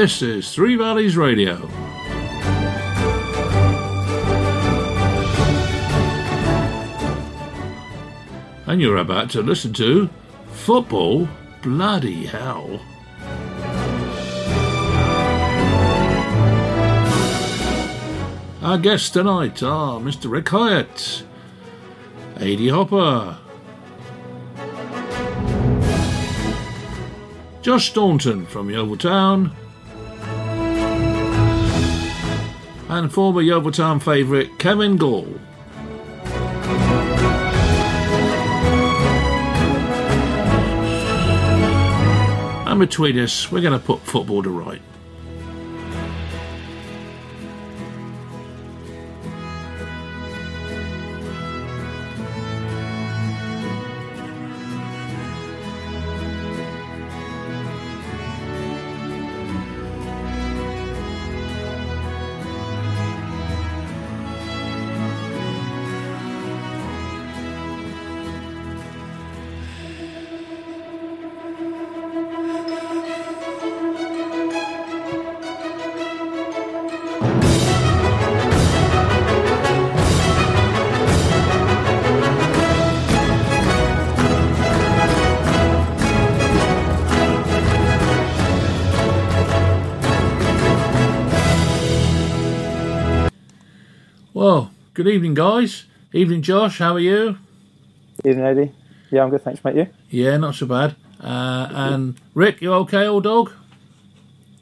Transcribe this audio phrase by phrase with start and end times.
[0.00, 1.68] This is Three Valleys Radio.
[8.66, 10.08] And you're about to listen to
[10.52, 11.28] Football
[11.60, 12.80] Bloody Hell.
[18.62, 20.30] Our guests tonight are Mr.
[20.30, 21.24] Rick Hyatt,
[22.36, 23.36] Adi Hopper,
[27.60, 29.54] Josh Staunton from Yeovil Town,
[32.90, 35.28] and former Yeovil Town favourite Kevin Gall.
[42.66, 44.82] And between us, we're going to put football to right.
[95.10, 95.84] Evening, guys.
[96.12, 96.78] Evening, Josh.
[96.78, 97.36] How are you?
[98.24, 98.72] Evening, Eddie.
[99.10, 99.76] Yeah, I'm good, thanks, mate.
[99.76, 99.86] You?
[100.08, 100.94] Yeah, not so bad.
[101.20, 103.52] Uh, and Rick, you okay, old dog?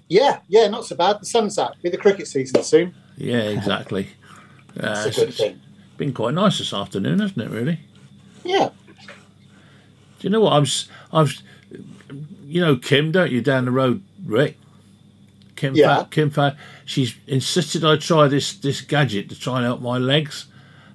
[0.08, 1.20] Yeah, yeah, not so bad.
[1.20, 1.80] The sun's out.
[1.82, 2.94] Be the cricket season soon.
[3.16, 4.08] Yeah, exactly.
[4.78, 5.60] Uh, It's a good thing.
[5.96, 7.50] been quite nice this afternoon, hasn't it?
[7.50, 7.80] Really.
[8.44, 8.68] Yeah.
[8.98, 9.00] Do
[10.20, 10.52] you know what?
[10.52, 11.42] I was, I was,
[12.44, 14.56] you know, Kim, don't you, down the road, Rick?
[15.58, 16.02] Kim, Yeah.
[16.04, 19.98] Fa- Kim, Fa- she's insisted I try this this gadget to try and help my
[19.98, 20.46] legs,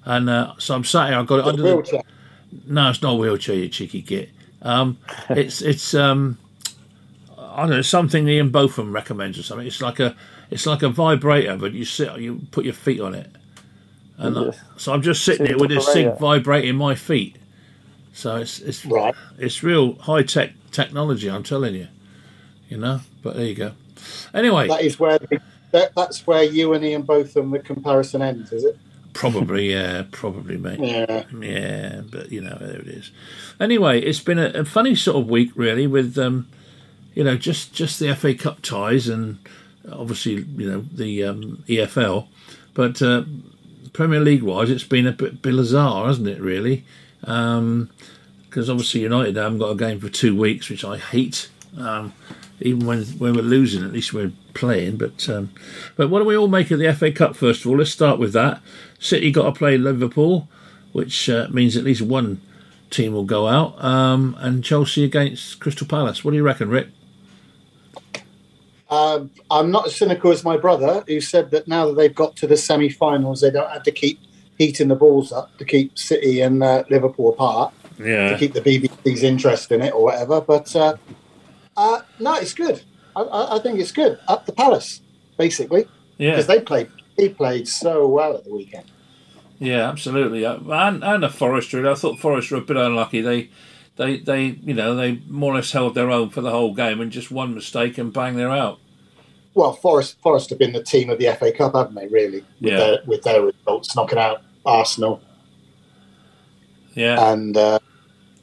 [0.06, 1.19] and uh, so I'm sat here.
[1.19, 1.75] I've got it under the.
[1.75, 2.01] wheelchair.
[2.68, 4.29] No, it's not a wheelchair, you cheeky git.
[4.62, 4.97] Um,
[5.29, 6.38] it's it's um,
[7.38, 9.68] I don't know something Ian Botham recommends or something.
[9.68, 10.16] It's like a
[10.50, 13.30] it's like a vibrator, but you sit you put your feet on it,
[14.18, 17.35] and I, so I'm just sitting So here with this thing vibrating my feet.
[18.13, 19.13] So it's it's Right.
[19.38, 21.30] it's real high tech technology.
[21.30, 21.90] I'm telling you,
[22.69, 23.01] you know.
[23.22, 23.72] But there you go.
[24.34, 25.41] Anyway, That is where the,
[25.72, 28.78] that, that's where you and Ian Botham the comparison ends, is it?
[29.14, 30.80] probably yeah, probably mate.
[30.80, 31.24] Yeah.
[31.40, 33.12] Yeah, but you know there it is.
[33.59, 36.47] Anyway, it's been a, a funny sort of week really, with um,
[37.13, 39.38] you know just just the FA Cup ties and
[39.92, 42.28] obviously you know the um, EFL,
[42.74, 43.24] but uh,
[43.94, 46.42] Premier League wise, it's been a bit bizarre, hasn't it?
[46.42, 46.84] Really,
[47.22, 51.50] because obviously United haven't got a game for two weeks, which I hate.
[51.78, 52.13] Um,
[52.63, 54.97] even when when we're losing, at least we're playing.
[54.97, 55.51] But um,
[55.96, 57.35] but what do we all make of the FA Cup?
[57.35, 58.62] First of all, let's start with that.
[59.00, 60.47] City got to play Liverpool,
[60.91, 62.41] which uh, means at least one
[62.90, 66.24] team will go out, um, and Chelsea against Crystal Palace.
[66.24, 66.90] What do you reckon, Rick?
[68.90, 72.35] Um, I'm not as cynical as my brother, who said that now that they've got
[72.38, 74.19] to the semi-finals, they don't have to keep
[74.59, 77.74] heating the balls up to keep City and uh, Liverpool apart
[78.31, 80.41] to keep the BBC's interest in it or whatever.
[80.41, 80.75] But
[81.78, 82.84] uh, no, it's good.
[83.16, 84.19] I, I, I think it's good.
[84.28, 85.01] Up the Palace,
[85.38, 86.89] basically, yeah, because they played.
[87.17, 88.85] He played so well at the weekend.
[89.59, 90.45] yeah, absolutely.
[90.45, 91.89] Uh, And and a Forester.
[91.89, 93.22] I thought Forest were a bit unlucky.
[93.22, 93.50] They.
[93.95, 97.00] They, they, you know, they more or less held their own for the whole game,
[97.00, 98.79] and just one mistake and bang, they're out.
[99.53, 102.07] Well, Forest Forest have been the team of the FA Cup, haven't they?
[102.07, 102.78] Really, with, Yeah.
[102.78, 105.22] their, with their results, knocking out Arsenal,
[106.95, 107.78] Yeah, and uh,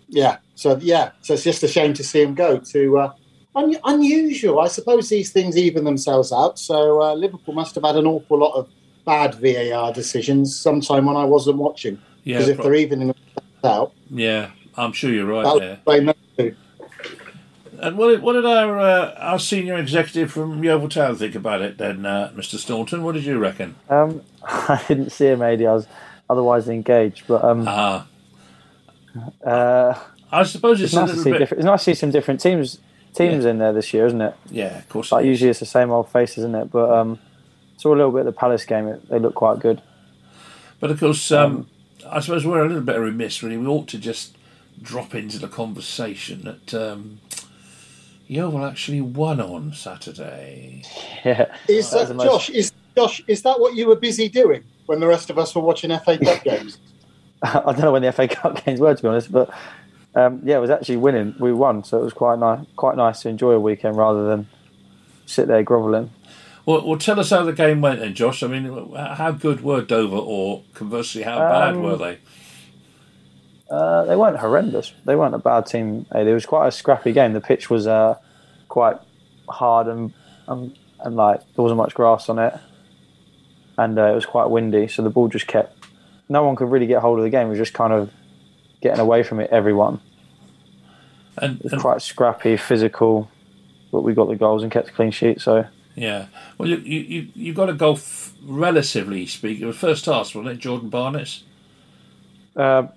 [0.08, 3.12] yeah, so yeah, so it's just a shame to see them go to uh,
[3.54, 4.60] un- unusual.
[4.60, 6.58] I suppose these things even themselves out.
[6.58, 8.68] So uh, Liverpool must have had an awful lot of
[9.04, 11.98] bad VAR decisions sometime when I wasn't watching.
[12.24, 13.14] yeah, Because if pro- they're evening
[13.64, 14.50] out, yeah.
[14.76, 15.72] I'm sure you're right there.
[15.74, 16.54] explain that too.
[17.80, 21.62] And what did, what did our uh, our senior executive from Yeovil Town think about
[21.62, 22.56] it then, uh, Mr.
[22.58, 23.02] Staunton?
[23.02, 23.74] What did you reckon?
[23.88, 25.66] Um, I didn't see him, Eddie.
[25.66, 25.86] I was
[26.28, 28.06] otherwise engaged, but um, Ah,
[29.44, 29.98] uh,
[30.30, 31.38] I suppose it's, it's a nice to see bit.
[31.38, 31.60] different.
[31.60, 32.78] It's nice to see some different teams
[33.14, 34.34] teams in there this year, isn't it?
[34.50, 35.12] Yeah, of course.
[35.12, 35.30] Like it is.
[35.32, 36.70] usually it's the same old faces, isn't it?
[36.70, 37.18] But um,
[37.76, 38.86] saw a little bit of the Palace game.
[38.88, 39.80] It, they look quite good.
[40.80, 41.68] But of course, um,
[42.08, 43.42] I suppose we're a little bit remiss.
[43.42, 44.36] Really, we ought to just
[44.80, 47.20] drop into the conversation that um,
[48.28, 50.82] Yeovil actually won on Saturday.
[51.22, 51.54] Yeah.
[51.68, 52.48] Is That that, the most- Josh?
[52.50, 53.22] Is Josh?
[53.28, 56.16] Is that what you were busy doing when the rest of us were watching FA
[56.16, 56.78] Cup games?
[57.42, 59.50] I don't know when the FA Cup games were, to be honest, but
[60.14, 61.34] um, yeah, it was actually winning.
[61.38, 62.64] We won, so it was quite nice.
[62.76, 64.48] Quite nice to enjoy a weekend rather than
[65.26, 66.10] sit there grovelling.
[66.66, 68.42] Well, well, tell us how the game went then, Josh.
[68.42, 68.64] I mean,
[68.94, 72.18] how good were Dover, or conversely, how bad Um, were they?
[73.70, 74.92] Uh, they weren't horrendous.
[75.04, 76.06] They weren't a bad team.
[76.12, 77.32] Eh, It was quite a scrappy game.
[77.32, 78.16] The pitch was uh,
[78.68, 78.96] quite
[79.48, 80.12] hard and,
[80.48, 82.52] and and like there wasn't much grass on it,
[83.78, 84.88] and uh, it was quite windy.
[84.88, 85.76] So the ball just kept.
[86.28, 87.46] No one could really get hold of the game.
[87.46, 88.10] It was just kind of
[88.80, 89.50] getting away from it.
[89.50, 90.00] Everyone.
[91.38, 93.30] And, and quite scrappy, physical,
[93.92, 95.40] but we got the goals and kept a clean sheet.
[95.40, 96.26] So yeah,
[96.58, 99.62] well, you you you, got a goal, f- relatively speaking.
[99.64, 100.58] It was first half, wasn't it?
[100.58, 101.44] Jordan Barnett's.
[102.56, 102.88] uh,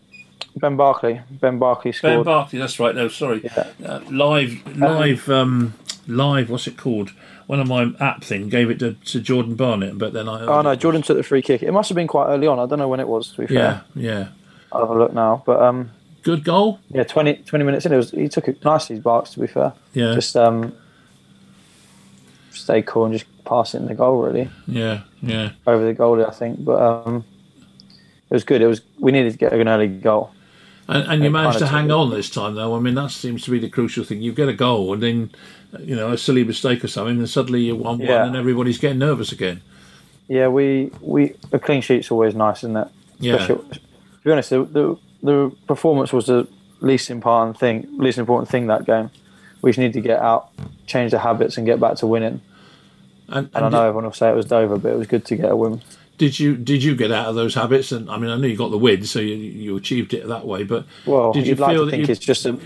[0.58, 2.18] Ben Barclay, Ben Barclay scored.
[2.18, 2.24] Ben.
[2.26, 2.94] Barclay, that's right.
[2.94, 3.42] No, sorry.
[3.44, 3.68] Yeah.
[3.86, 5.74] Uh, live, live, um,
[6.08, 6.50] live.
[6.50, 7.12] What's it called?
[7.48, 10.42] One of my app thing gave it to, to Jordan Barnett, but then I.
[10.46, 11.64] oh no, Jordan took the free kick.
[11.64, 12.60] It must have been quite early on.
[12.60, 13.32] I don't know when it was.
[13.34, 14.28] To be Yeah, fair, yeah.
[14.74, 15.44] I'll have a look now.
[15.46, 15.92] But um,
[16.24, 16.80] Good goal.
[16.90, 19.00] Yeah, 20, 20 minutes in, it was he took it nicely.
[19.00, 20.74] Barks, to be fair, Yeah, just um,
[22.52, 25.52] stay cool and just pass it in the goal really yeah, yeah.
[25.68, 26.64] over the goalie, I think.
[26.64, 27.25] But um,
[28.30, 28.62] it was good.
[28.62, 30.31] It was we needed to get an early goal.
[30.88, 32.75] And, and you managed to hang on this time, though.
[32.75, 34.22] I mean, that seems to be the crucial thing.
[34.22, 35.31] You get a goal, and then,
[35.80, 39.00] you know, a silly mistake or something, and suddenly you're one one, and everybody's getting
[39.00, 39.62] nervous again.
[40.28, 42.88] Yeah, we we a clean sheet's always nice, isn't it?
[43.20, 43.80] Yeah, Especially- to
[44.24, 46.48] be honest, the, the the performance was the
[46.81, 47.88] least important thing.
[47.98, 49.10] Least important thing that game.
[49.62, 50.50] We just need to get out,
[50.88, 52.42] change the habits, and get back to winning.
[53.30, 55.24] and, And I and know everyone will say it was Dover, but it was good
[55.25, 55.81] to get a win.
[56.18, 57.92] did you did you get out of those habits?
[57.94, 60.46] And I mean, I know you got the win, so you you achieved it that
[60.46, 60.64] way.
[60.64, 62.58] But Well, Did you you'd like feel to that think you- it's just a.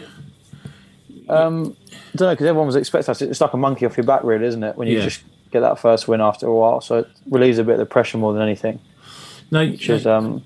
[1.29, 3.21] Um, I don't know because everyone was expecting us.
[3.21, 4.77] It's like a monkey off your back, really, isn't it?
[4.77, 5.03] When you Yeah.
[5.05, 7.85] just get that first win after a while, so it relieves a bit of the
[7.85, 8.79] pressure more than anything.
[9.51, 10.43] no, Which is um,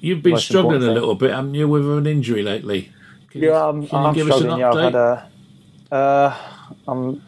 [0.00, 2.92] you've been struggling a little bit, haven't you, with an injury lately?
[3.30, 4.60] Can you- yeah, I'm, can I'm give us an struggling.
[4.60, 5.94] Yeah, I've had a.
[5.94, 6.36] Uh,
[6.88, 7.22] I'm.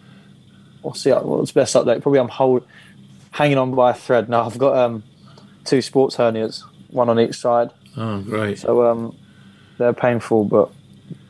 [0.82, 2.02] What's the what's the best update?
[2.02, 2.66] Probably I'm hold,
[3.30, 4.44] hanging on by a thread now.
[4.44, 5.04] I've got um,
[5.64, 7.70] two sports hernias, one on each side.
[7.96, 8.58] Oh, great.
[8.58, 9.16] So um,
[9.78, 10.70] they're painful, but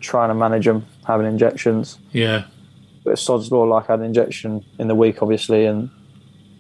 [0.01, 1.99] trying to manage them, having injections.
[2.13, 2.45] Yeah,
[3.05, 5.91] But it's sod's law, like I had an injection in the week, obviously, and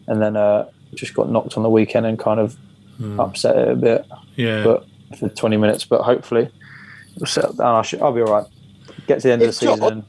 [0.06, 2.56] and then uh, just got knocked on the weekend and kind of
[3.02, 3.20] Hmm.
[3.20, 4.06] upset it a bit
[4.36, 4.64] yeah.
[4.64, 4.86] But-
[5.18, 5.84] for 20 minutes.
[5.84, 6.48] But hopefully,
[7.16, 7.74] it'll settle down.
[7.74, 8.46] I should, I'll be all right.
[9.06, 9.78] Get to the end of the It's Josh.
[9.78, 10.04] season.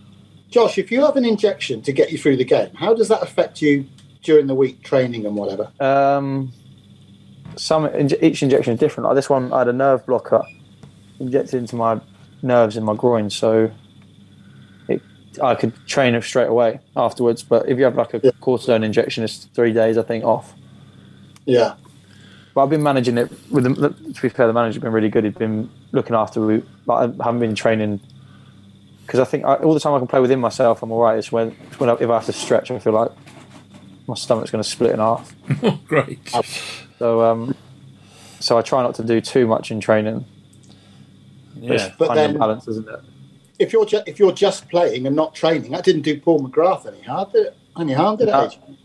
[0.50, 3.22] Josh, if you have an injection to get you through the game, how does that
[3.24, 3.86] affect you
[4.22, 5.70] during the week training and whatever?
[5.80, 6.52] Um,
[7.56, 7.90] some
[8.22, 9.08] each injection is different.
[9.08, 10.44] Like this one, I had a nerve blocker
[11.20, 12.00] injected into my
[12.44, 13.72] nerves in my groin, so
[14.88, 15.02] it
[15.42, 17.42] I could train it straight away afterwards.
[17.44, 18.32] But if you have like a Yeah.
[18.42, 20.54] cortisone injection, it's three days, I think, off.
[21.46, 21.74] Yeah.
[22.54, 25.24] But I've been managing it with the, to be fair, the manager's been really good.
[25.24, 26.62] He's been looking after me.
[26.86, 28.00] Like, I haven't been training
[29.06, 31.18] because I think I, all the time I can play within myself, I'm all right.
[31.18, 33.12] It's when, it's when I, if I have to stretch, I feel like
[34.08, 35.36] my stomach's going to split in half.
[35.64, 36.20] Oh, great.
[37.00, 37.56] So, um,
[38.40, 40.24] so I try not to do too much in training.
[41.56, 41.74] But Yeah.
[41.74, 43.00] it's But finding then- balance, isn't it?
[43.60, 46.86] If you're ju- if you're just playing and not training, that didn't do Paul McGrath
[46.88, 47.58] any harm, did it?
[47.80, 48.32] Any harm, did it?
[48.32, 48.46] No.
[48.46, 48.78] Adrian?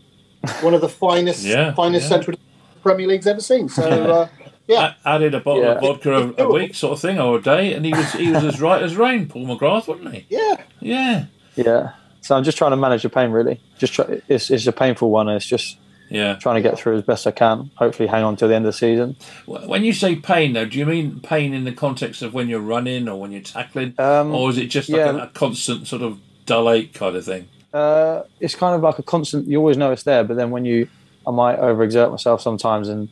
[0.61, 2.09] One of the finest Yeah, finest yeah.
[2.09, 2.37] Central
[2.83, 3.69] Premier League's ever seen.
[3.69, 4.27] So uh,
[4.67, 7.41] yeah, A- added a bottle of vodka a, a week, sort of thing, or a
[7.41, 9.27] day, and he was he was as right as rain.
[9.27, 10.25] Paul McGrath, wasn't he?
[10.29, 10.61] yeah.
[10.79, 11.91] Yeah, Yeah.
[12.21, 13.31] So I'm just trying to manage the pain.
[13.31, 15.27] Really, just try, it's it's a painful one.
[15.29, 15.77] And it's just
[16.09, 16.35] yeah.
[16.35, 17.71] trying to get through as best I can.
[17.75, 19.15] Hopefully, hang on till the end of the season.
[19.45, 22.59] When you say pain, though, do you mean pain in the context of when you're
[22.59, 25.11] running or when you're tackling, Um, or is it just like yeah.
[25.11, 27.47] a, a constant sort of dull ache kind of thing?
[27.73, 29.47] Uh, it's kind of like a constant.
[29.47, 30.87] You always know it's there, but then when you,
[31.29, 33.07] I might overexert myself sometimes and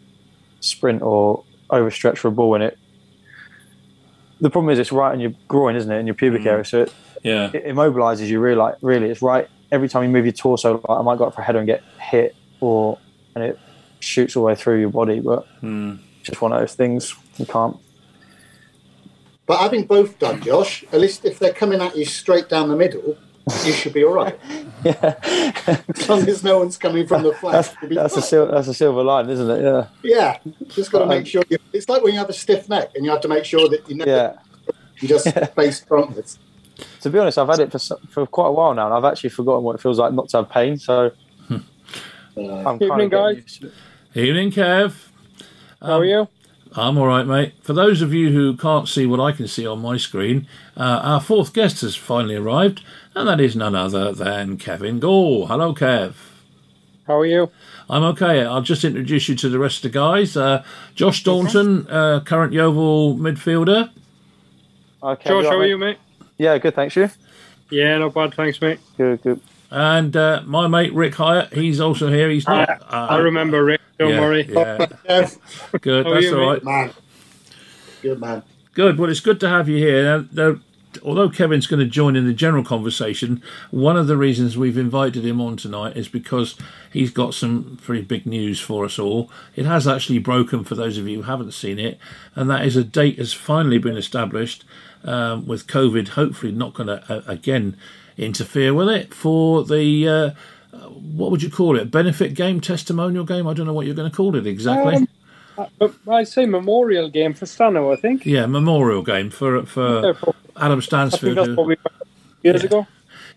[0.60, 2.78] sprint or overstretch for a ball, and it.
[4.42, 6.48] The problem is it's right in your groin, isn't it, in your pubic Mm.
[6.48, 6.94] area, so it,
[7.24, 8.40] Yeah, it immobilizes you.
[8.40, 10.82] Really, like really, it's right every time you move your torso.
[10.88, 12.98] Like, I might go up for a header and get hit, or
[13.36, 13.60] and it
[14.00, 15.20] shoots all the way through your body.
[15.20, 17.78] But it's just one of those things you can't.
[19.46, 22.76] But having both done, Josh, at least if they're coming at you straight down the
[22.76, 23.16] middle,
[23.66, 24.40] you should be all right.
[24.84, 25.16] Yeah,
[25.90, 27.54] As long as no one's coming from the flank.
[27.54, 28.30] that's you'll be that's a fine.
[28.30, 29.64] sil- that's a silver line, isn't it?
[29.64, 30.38] Yeah, Yeah,
[30.68, 31.42] just got to make sure.
[31.50, 33.68] You, it's like when you have a stiff neck and you have to make sure
[33.70, 34.34] that you never yeah.
[35.00, 35.26] you just
[35.56, 36.38] face frontwards.
[37.02, 39.32] To be honest, I've had it for for quite a while now, and I've actually
[39.32, 40.78] forgotten what it feels like not to have pain.
[40.78, 41.12] So
[41.50, 41.60] Uh,
[42.38, 43.38] I'm Evening, guys.
[43.38, 43.74] used to it.
[44.28, 44.94] evening, Kev.
[45.82, 46.28] How are you?
[46.76, 47.54] I'm all right, mate.
[47.62, 51.02] For those of you who can't see what I can see on my screen, uh,
[51.04, 52.84] our fourth guest has finally arrived,
[53.16, 55.48] and that is none other than Kevin Gall.
[55.48, 56.14] Hello, Kev.
[57.08, 57.50] How are you?
[57.90, 58.44] I'm okay.
[58.44, 60.36] I'll just introduce you to the rest of the guys.
[60.36, 63.90] Uh, Josh Staunton, uh, current Yeovil midfielder.
[65.02, 65.98] Okay, George, you how are you, mate?
[66.20, 66.28] mate?
[66.38, 66.76] Yeah, good.
[66.76, 67.10] Thanks you.
[67.70, 68.80] Yeah, not bad, thanks, mate.
[68.98, 69.42] Good, good.
[69.70, 72.30] And uh, my mate Rick Hyatt, he's also here.
[72.30, 72.70] He's not.
[72.90, 73.82] I, I remember Rick.
[73.98, 74.46] Don't yeah, worry.
[74.48, 74.78] Yeah.
[75.82, 76.06] good.
[76.06, 76.64] How That's you, all mate?
[76.64, 76.64] right.
[76.64, 76.94] Man.
[78.02, 78.44] Good man.
[78.74, 78.98] Good.
[78.98, 80.04] Well, it's good to have you here.
[80.04, 80.60] Now, now,
[81.04, 85.26] although Kevin's going to join in the general conversation, one of the reasons we've invited
[85.26, 86.56] him on tonight is because
[86.92, 89.32] he's got some pretty big news for us all.
[89.56, 91.98] It has actually broken for those of you who haven't seen it,
[92.36, 94.64] and that is a date has finally been established
[95.04, 96.10] um, with COVID.
[96.10, 97.78] Hopefully, not going to uh, again
[98.18, 100.08] interfere with it for the.
[100.08, 100.30] Uh,
[101.16, 101.90] what would you call it?
[101.90, 103.48] Benefit game, testimonial game?
[103.48, 105.08] I don't know what you're going to call it exactly.
[105.58, 108.26] Um, I say memorial game for Stano, I think.
[108.26, 110.14] yeah, memorial game for for Yeah.
[110.56, 111.38] Adam Stansfield.
[111.38, 111.76] that's who- what we
[112.44, 112.86] years ago.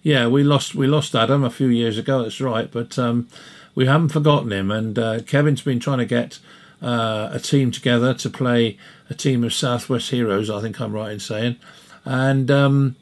[0.02, 2.22] Yeah, we lost we lost Adam a few years ago.
[2.22, 3.28] That's right, but um,
[3.74, 4.70] we haven't forgotten him.
[4.70, 6.38] And uh, Kevin's been trying to get
[6.82, 8.76] uh, a team together to play
[9.08, 10.50] a team of Southwest Heroes.
[10.50, 11.56] I think I'm right in saying.
[12.10, 12.96] And um,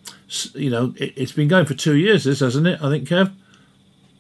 [0.55, 2.79] you know, it, it's been going for two years, this hasn't it?
[2.83, 3.33] I think, Kev.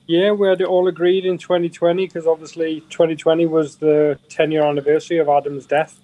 [0.06, 4.64] Yeah, we had it all agreed in 2020 because obviously 2020 was the 10 year
[4.64, 6.00] anniversary of Adam's death.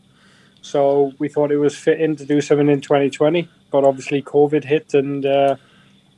[0.60, 4.92] So we thought it was fitting to do something in 2020, but obviously COVID hit
[4.92, 5.56] and uh,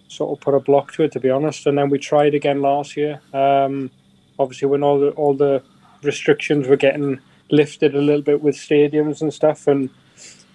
[0.08, 1.68] sort of put a block to it, to be honest.
[1.68, 3.20] And then we tried again last year.
[3.32, 3.92] Um,
[4.40, 5.62] obviously, when all the all the
[6.02, 7.20] restrictions were getting
[7.52, 9.88] lifted a little bit with stadiums and stuff, and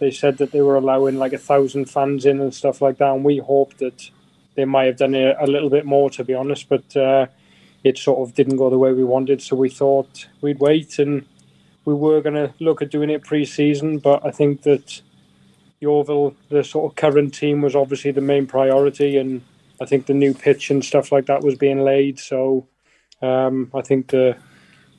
[0.01, 3.13] they said that they were allowing like a thousand fans in and stuff like that,
[3.13, 4.09] and we hoped that
[4.55, 7.27] they might have done it a little bit more, to be honest, but uh,
[7.83, 9.43] it sort of didn't go the way we wanted.
[9.43, 11.23] So we thought we'd wait, and
[11.85, 15.01] we were going to look at doing it pre-season, but I think that
[15.81, 19.43] Yeovil, the sort of current team, was obviously the main priority, and
[19.79, 22.19] I think the new pitch and stuff like that was being laid.
[22.19, 22.67] So
[23.21, 24.35] um, I think the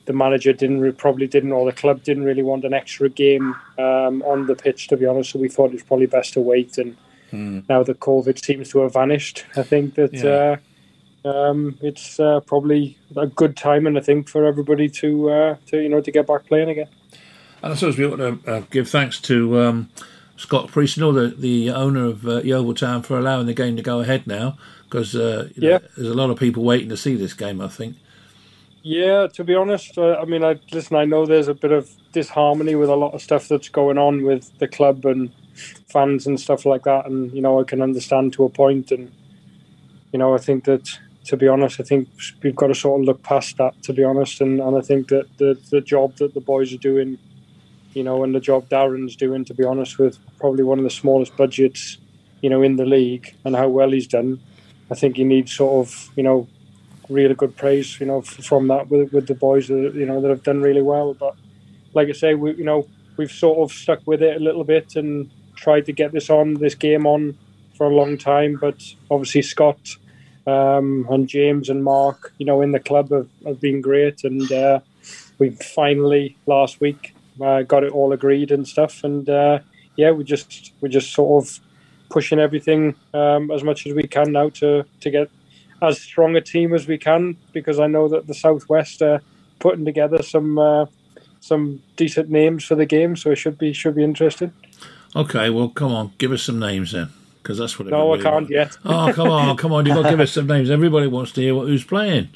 [0.05, 3.55] the manager didn't re- probably didn't, or the club didn't really want an extra game
[3.77, 5.31] um, on the pitch, to be honest.
[5.31, 6.95] So we thought it was probably best to wait and
[7.33, 10.57] now that COVID seems to have vanished, I think that Yeah.
[11.25, 15.55] uh, um, it's uh, probably a good time, and I think for everybody to uh,
[15.67, 16.89] to you know to get back playing again.
[17.63, 19.89] And I suppose we ought to uh, give thanks to um,
[20.35, 24.01] Scott Priestnall, the, the owner of uh, Yeovil Town, for allowing the game to go
[24.01, 25.79] ahead now, because uh, know, Yeah.
[25.95, 27.61] there's a lot of people waiting to see this game.
[27.61, 27.95] I think.
[28.85, 30.97] Yeah, to be honest, uh, I mean, I listen.
[30.97, 34.23] I know there's a bit of disharmony with a lot of stuff that's going on
[34.23, 35.31] with the club and
[35.87, 39.09] fans and stuff like that, and you know, I can understand to a point, and
[40.11, 42.09] you know, I think that to be honest, I think
[42.41, 43.81] we've got to sort of look past that.
[43.83, 46.77] To be honest, and, and I think that the the job that the boys are
[46.77, 47.17] doing,
[47.93, 50.89] you know, and the job Darren's doing, to be honest, with probably one of the
[50.89, 51.99] smallest budgets,
[52.41, 54.41] you know, in the league, and how well he's done,
[54.91, 56.49] I think he needs sort of, you know,
[57.09, 60.21] really good praise, you know, f- from that with, with the boys that you know
[60.21, 61.13] that have done really well.
[61.13, 61.35] But
[61.93, 64.95] like I say, we you know we've sort of stuck with it a little bit
[64.95, 67.37] and tried to get this on this game on
[67.77, 68.57] for a long time.
[68.59, 69.79] But obviously Scott
[70.47, 74.51] um, and James and Mark, you know, in the club have, have been great, and
[74.51, 74.79] uh,
[75.39, 79.03] we finally last week uh, got it all agreed and stuff.
[79.03, 79.59] And uh,
[79.95, 81.59] yeah, we just we just sort of
[82.09, 85.29] pushing everything um, as much as we can now to to get
[85.83, 89.21] as strong a team as we can because I know that the Southwest are
[89.59, 90.85] putting together some uh,
[91.39, 94.53] some decent names for the game, so it should be should be interesting.
[95.15, 97.09] Okay, well, come on, give us some names then,
[97.41, 97.87] because that's what.
[97.89, 98.51] No, I can't wants.
[98.51, 98.77] yet.
[98.85, 99.85] Oh, come on, come on!
[99.85, 100.71] You've got to give us some names.
[100.71, 102.29] Everybody wants to hear what, who's playing.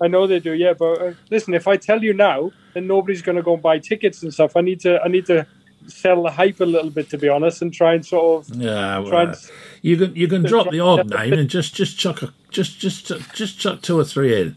[0.00, 0.72] I know they do, yeah.
[0.72, 3.78] But uh, listen, if I tell you now, then nobody's going to go and buy
[3.78, 4.56] tickets and stuff.
[4.56, 5.46] I need to I need to
[5.88, 9.04] sell the hype a little bit, to be honest, and try and sort of Yeah,
[9.08, 9.36] try and
[9.82, 13.06] you can you can drop the odd name and just just chuck a just just
[13.34, 14.56] just chuck two or three in.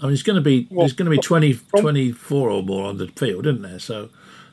[0.00, 2.62] I mean, it's going to be Well, there's going to be 20, from- 24 or
[2.62, 3.80] more on the field, isn't there?
[3.80, 4.10] So,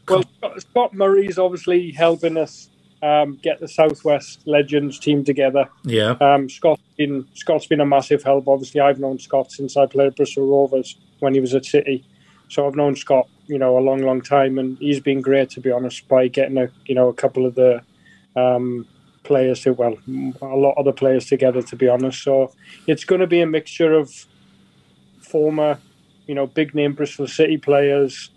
[0.10, 2.70] Well, Scott- Scott Murray's obviously helping us
[3.04, 5.70] um, get the Southwest Legends team together.
[5.84, 8.48] yeah, Um, Scott's been Scott's been a massive help.
[8.48, 12.04] Obviously, I've known Scott since I played Bristol Rovers when he was at City,
[12.50, 15.62] so I've known Scott, you know, a long, long time, and he's been great to
[15.62, 17.82] be honest by getting a you know a couple of the
[18.36, 18.88] um,
[19.24, 19.98] players to well
[20.42, 22.24] a lot of the players together to be honest.
[22.24, 22.54] So
[22.88, 24.12] it's going to be a mixture of
[25.22, 25.80] former,
[26.28, 28.30] you know, big name Bristol City players,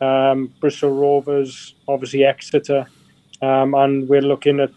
[0.00, 2.86] um, Bristol Rovers, obviously Exeter,
[3.42, 4.72] um, and we're looking at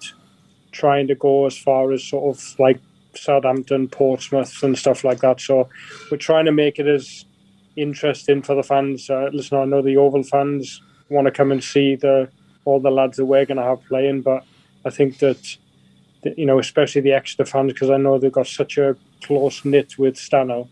[0.71, 2.79] trying to go as far as sort of like
[3.15, 5.41] Southampton, Portsmouth, and stuff like that.
[5.41, 5.69] So
[6.11, 7.25] we're trying to make it as
[7.77, 9.09] interesting for the fans.
[9.09, 12.29] Uh, listen, I know the Yeovil fans want to come and see the
[12.65, 14.43] all the lads that we're going to have playing, but
[14.83, 15.57] I think that,
[16.23, 19.63] that you know, especially the Exeter fans, because I know they've got such a close
[19.63, 20.67] knit with Stano,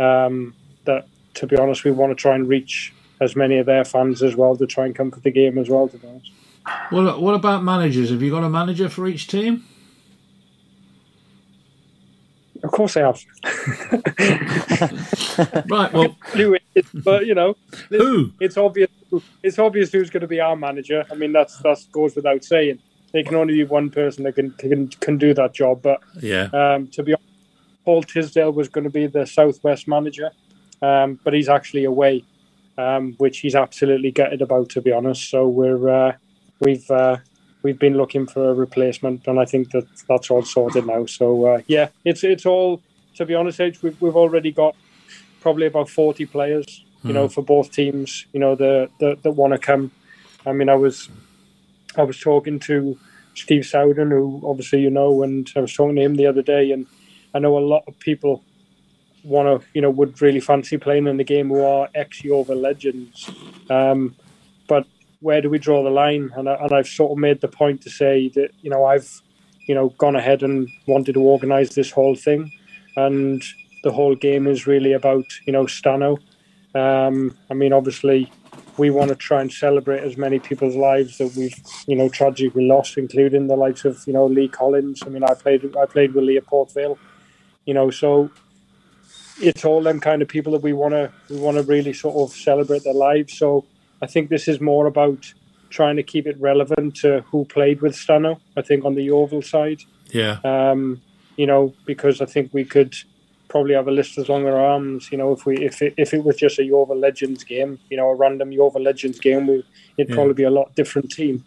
[0.00, 0.54] um,
[0.86, 4.22] that to be honest, we want to try and reach as many of their fans
[4.24, 5.88] as well to try and come to the game as well.
[5.88, 6.32] To be honest.
[6.90, 8.10] Well, what about managers?
[8.10, 9.64] Have you got a manager for each team?
[12.66, 13.22] Of course I have.
[15.70, 15.92] right.
[15.92, 16.16] Well,
[16.94, 17.56] but you know,
[17.90, 18.32] who?
[18.40, 18.90] It's obvious.
[19.44, 21.04] It's obvious who's going to be our manager.
[21.08, 22.80] I mean, that's that goes without saying.
[23.12, 25.82] There can only be one person that can can, can do that job.
[25.82, 27.28] But yeah, um, to be honest,
[27.84, 30.32] Paul Tisdale was going to be the Southwest manager,
[30.82, 32.24] um, but he's actually away,
[32.78, 34.70] um, which he's absolutely gutted about.
[34.70, 36.16] To be honest, so we're uh,
[36.58, 37.18] we've uh,
[37.62, 41.06] we've been looking for a replacement, and I think that that's all sorted now.
[41.06, 42.80] So uh, yeah, it's it's all
[43.16, 44.76] to be honest, we've we've already got
[45.40, 47.14] probably about forty players, you mm.
[47.14, 47.32] know, hmm.
[47.32, 49.90] for both teams, you know, the that, that want to come.
[50.44, 51.08] I mean, I was
[51.96, 52.98] I was talking to
[53.34, 56.72] Steve Sowden, who obviously you know, and I was talking to him the other day,
[56.72, 56.86] and
[57.34, 58.42] I know a lot of people
[59.24, 62.56] want to, you know, would really fancy playing in the game who are ex Yeovil
[62.56, 63.30] legends.
[63.68, 64.14] Um,
[65.20, 66.30] where do we draw the line?
[66.36, 69.22] And, I, and I've sort of made the point to say that you know I've
[69.66, 72.52] you know gone ahead and wanted to organise this whole thing,
[72.96, 73.42] and
[73.82, 76.18] the whole game is really about you know Stano.
[76.74, 78.30] Um, I mean, obviously,
[78.76, 82.66] we want to try and celebrate as many people's lives that we've you know tragically
[82.66, 85.02] lost, including the likes of you know Lee Collins.
[85.04, 86.98] I mean, I played I played with Lee at Port Vale,
[87.64, 88.30] you know, so
[89.38, 92.16] it's all them kind of people that we want to we want to really sort
[92.16, 93.36] of celebrate their lives.
[93.36, 93.64] So
[94.02, 95.32] I think this is more about
[95.70, 98.40] trying to keep it relevant to who played with Stano.
[98.56, 99.80] I think on the Yeovil side,
[100.12, 101.00] yeah, um,
[101.36, 102.94] you know, because I think we could
[103.48, 105.10] probably have a list as long as our arms.
[105.10, 107.96] You know, if we if it, if it was just a Yeovil Legends game, you
[107.96, 109.64] know, a random Yeovil Legends game, we,
[109.96, 110.14] it'd yeah.
[110.14, 111.44] probably be a lot different team.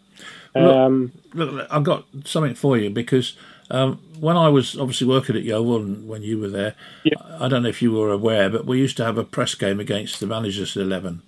[0.56, 3.38] Um, look, look, I've got something for you because
[3.70, 7.14] um, when I was obviously working at Yeovil when you were there, yeah.
[7.40, 9.80] I don't know if you were aware, but we used to have a press game
[9.80, 11.22] against the managers' eleven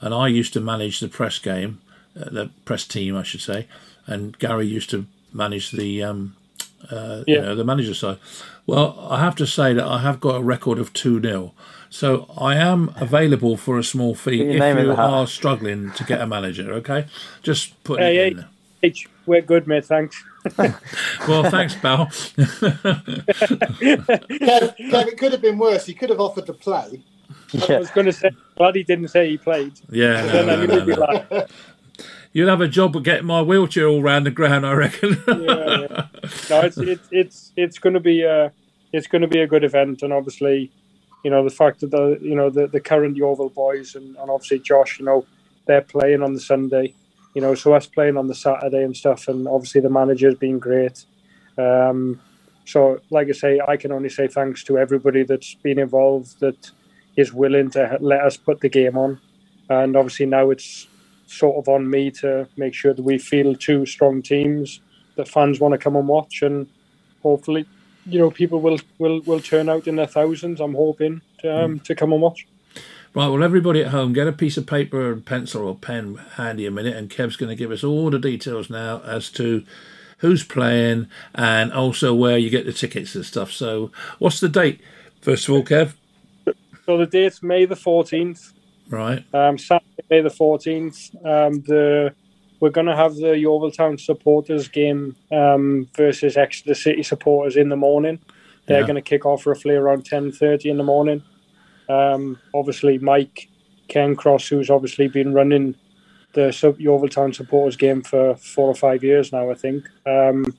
[0.00, 1.80] and I used to manage the press game,
[2.18, 3.66] uh, the press team, I should say,
[4.06, 6.36] and Gary used to manage the um,
[6.90, 7.36] uh, yeah.
[7.36, 8.18] you know, the manager side.
[8.66, 11.52] Well, I have to say that I have got a record of two 0
[11.94, 16.26] so I am available for a small fee if you are struggling to get a
[16.26, 16.72] manager.
[16.72, 17.06] Okay,
[17.44, 18.44] just put hey, it in.
[18.82, 18.94] Hey,
[19.26, 19.84] we're good, mate.
[19.84, 20.20] Thanks.
[20.58, 22.06] well, thanks, Bal.
[22.06, 22.76] Kev,
[24.76, 25.86] Kev, it could have been worse.
[25.86, 27.00] He could have offered to play.
[27.68, 29.72] I was going to say, glad he didn't say he played.
[29.90, 30.24] Yeah.
[30.26, 31.46] No, no, no, no,
[32.32, 35.22] You'll have a job of getting my wheelchair all round the ground, I reckon.
[35.28, 36.06] yeah, yeah.
[36.50, 38.52] No, it's it's it's it's going to be a
[38.92, 40.72] it's going to be a good event, and obviously,
[41.22, 44.30] you know, the fact that the you know the the current Yeovil boys and, and
[44.30, 45.24] obviously Josh, you know,
[45.66, 46.92] they're playing on the Sunday,
[47.34, 50.58] you know, so us playing on the Saturday and stuff, and obviously the manager's been
[50.58, 51.04] great.
[51.56, 52.20] Um,
[52.64, 56.40] so, like I say, I can only say thanks to everybody that's been involved.
[56.40, 56.70] That
[57.16, 59.20] is willing to let us put the game on.
[59.68, 60.86] And obviously now it's
[61.26, 64.80] sort of on me to make sure that we feel two strong teams
[65.16, 66.66] that fans want to come and watch, and
[67.22, 67.66] hopefully,
[68.06, 70.60] you know, people will will, will turn out in their thousands.
[70.60, 71.84] I'm hoping to um, mm.
[71.84, 72.46] to come and watch.
[73.14, 76.66] Right, well, everybody at home, get a piece of paper and pencil or pen handy
[76.66, 79.64] a minute, and Kev's going to give us all the details now as to
[80.18, 83.52] who's playing and also where you get the tickets and stuff.
[83.52, 84.80] So, what's the date?
[85.20, 85.94] First of all, Kev.
[86.86, 88.52] So the date's May the 14th.
[88.88, 89.24] Right.
[89.32, 91.14] Um, Saturday, May the 14th.
[91.24, 92.14] Um, the
[92.60, 97.68] we're going to have the Yeovil Town supporters game um, versus Exeter City supporters in
[97.68, 98.18] the morning.
[98.66, 98.86] They're yeah.
[98.86, 101.22] going to kick off roughly around 10.30 in the morning.
[101.88, 103.48] Um, obviously, Mike
[103.90, 105.74] Cairncross, who's obviously been running
[106.32, 109.84] the sub Yeovil Town supporters game for four or five years now, I think.
[110.06, 110.56] Um,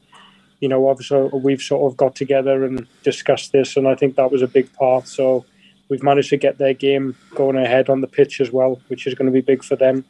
[0.59, 4.31] you know, obviously, we've sort of got together and discussed this, and I think that
[4.31, 5.07] was a big part.
[5.07, 5.45] So
[5.89, 9.13] we've managed to get their game going ahead on the pitch as well, which is
[9.13, 10.03] going to be big for them.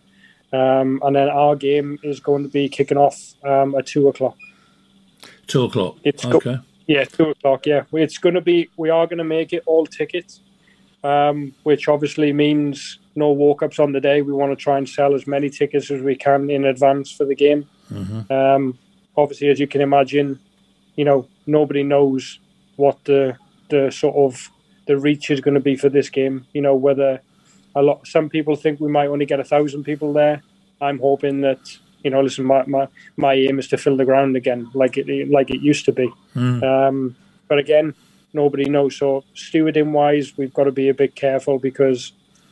[0.54, 4.38] Um, and then our game is going to be kicking off um, at two o'clock.
[5.48, 5.98] Two o'clock.
[6.04, 6.56] It's okay.
[6.56, 7.66] Go- yeah, two o'clock.
[7.66, 8.70] Yeah, it's going to be.
[8.78, 10.42] We are going to make it all tickets,
[11.04, 14.22] um, which obviously means no walk ups on the day.
[14.22, 17.26] We want to try and sell as many tickets as we can in advance for
[17.26, 17.68] the game.
[17.92, 18.32] Mm-hmm.
[18.32, 18.78] Um,
[19.18, 20.40] obviously, as you can imagine,
[20.96, 22.40] you know nobody knows
[22.76, 23.36] what the
[23.70, 24.50] the sort of
[24.86, 26.46] the reach is going to be for this game.
[26.54, 27.22] You know, whether
[27.76, 30.44] a lot, some people think we might only get a thousand people there.
[30.82, 34.36] I'm hoping that you know, listen, my, my, my aim is to fill the ground
[34.36, 36.08] again, like it like it used to be.
[36.36, 36.64] Mm.
[36.64, 37.16] Um,
[37.48, 37.96] but again,
[38.32, 38.96] nobody knows.
[38.96, 42.12] So stewarding wise, we've got to be a bit careful because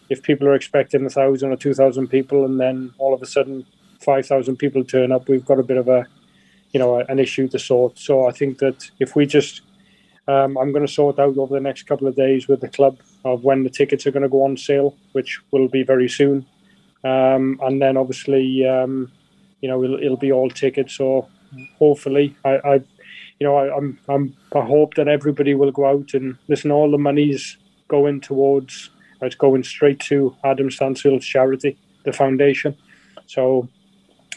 [0.09, 3.27] if people are expecting a thousand or two thousand people, and then all of a
[3.27, 3.63] sudden
[4.01, 6.07] five thousand people turn up, we've got a bit of a,
[6.71, 7.99] you know, an issue to sort.
[7.99, 9.61] So I think that if we just
[10.27, 12.99] um, I'm going to sort out over the next couple of days with the club
[13.25, 16.45] of when the tickets are going to go on sale, which will be very soon.
[17.03, 19.11] Um, and then obviously, um,
[19.61, 20.93] you know, it'll, it'll, be all tickets.
[20.93, 21.27] So
[21.77, 26.13] hopefully, I, I, you know, I, I'm, I'm, I hope that everybody will go out
[26.13, 26.71] and listen.
[26.71, 27.57] All the money's
[27.89, 28.89] going towards,
[29.21, 32.77] it's going straight to Adam Stansfield's charity, the foundation.
[33.27, 33.67] So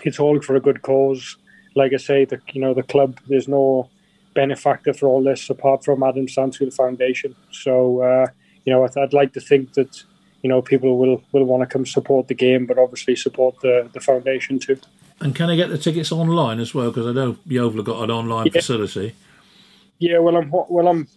[0.04, 1.36] it's all for a good cause.
[1.76, 3.20] Like I say, the you know the club.
[3.28, 3.88] There's no
[4.36, 7.34] benefactor for all this apart from Adam Stansfield Foundation.
[7.50, 8.26] So uh,
[8.66, 10.04] you know, I'd, I'd like to think that
[10.42, 13.88] you know people will will want to come support the game, but obviously support the
[13.94, 14.78] the foundation too.
[15.20, 16.90] And can I get the tickets online as well?
[16.90, 18.52] Because I know Yeovil got an online yeah.
[18.52, 19.14] facility.
[19.98, 21.08] Yeah, well, I'm well, I'm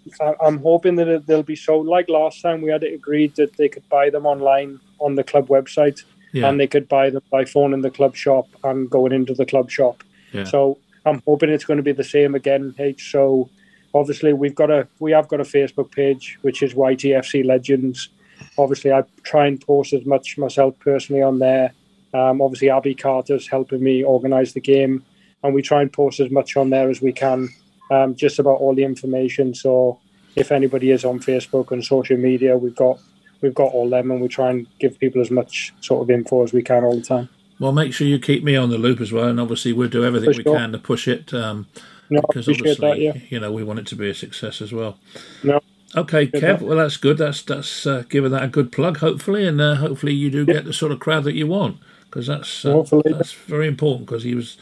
[0.41, 1.85] I'm hoping that they'll be sold.
[1.85, 5.23] Like last time, we had it agreed that they could buy them online on the
[5.23, 6.47] club website, yeah.
[6.47, 9.45] and they could buy them by phone in the club shop and going into the
[9.45, 10.03] club shop.
[10.31, 10.45] Yeah.
[10.45, 12.75] So I'm hoping it's going to be the same again.
[12.77, 13.11] H.
[13.11, 13.49] So
[13.93, 18.09] obviously we've got a we have got a Facebook page which is YTFC Legends.
[18.57, 21.73] Obviously, I try and post as much myself personally on there
[22.13, 25.03] um, obviously, Abby Carter's helping me organise the game,
[25.43, 27.49] and we try and post as much on there as we can,
[27.91, 29.53] um, just about all the information.
[29.53, 29.99] So,
[30.35, 32.99] if anybody is on Facebook and social media, we've got
[33.41, 36.43] we've got all them, and we try and give people as much sort of info
[36.43, 37.29] as we can all the time.
[37.59, 40.05] Well, make sure you keep me on the loop as well, and obviously we'll do
[40.05, 41.33] everything we can to push it.
[41.33, 41.67] Um,
[42.09, 43.17] no, because obviously, that, yeah.
[43.29, 44.97] you know, we want it to be a success as well.
[45.43, 45.59] No,
[45.95, 46.61] Okay, Kev.
[46.61, 47.17] Well, that's good.
[47.17, 50.65] That's that's uh, giving that a good plug, hopefully, and uh, hopefully you do get
[50.65, 54.35] the sort of crowd that you want because that's uh, that's very important because he
[54.35, 54.57] was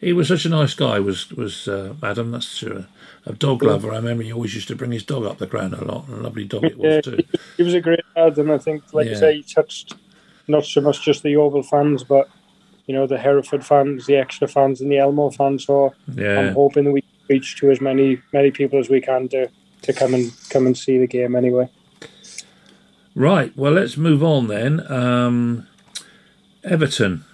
[0.00, 0.98] he was such a nice guy.
[0.98, 2.30] Was was uh, Adam?
[2.30, 2.86] That's true.
[3.26, 3.92] A dog lover.
[3.92, 6.08] I remember he always used to bring his dog up the ground a lot.
[6.08, 7.18] a lovely dog it was too.
[7.58, 9.94] He was a great lad, and I think, like you say, he touched
[10.48, 12.30] not so much just the Yeovil fans, but
[12.90, 15.64] you know the Hereford fans, the Exeter fans, and the Elmore fans.
[15.64, 16.40] So yeah.
[16.40, 19.48] I'm hoping that we reach to as many many people as we can to
[19.82, 21.70] to come and come and see the game anyway.
[23.14, 23.56] Right.
[23.56, 24.90] Well, let's move on then.
[24.90, 25.68] Um,
[26.64, 27.24] Everton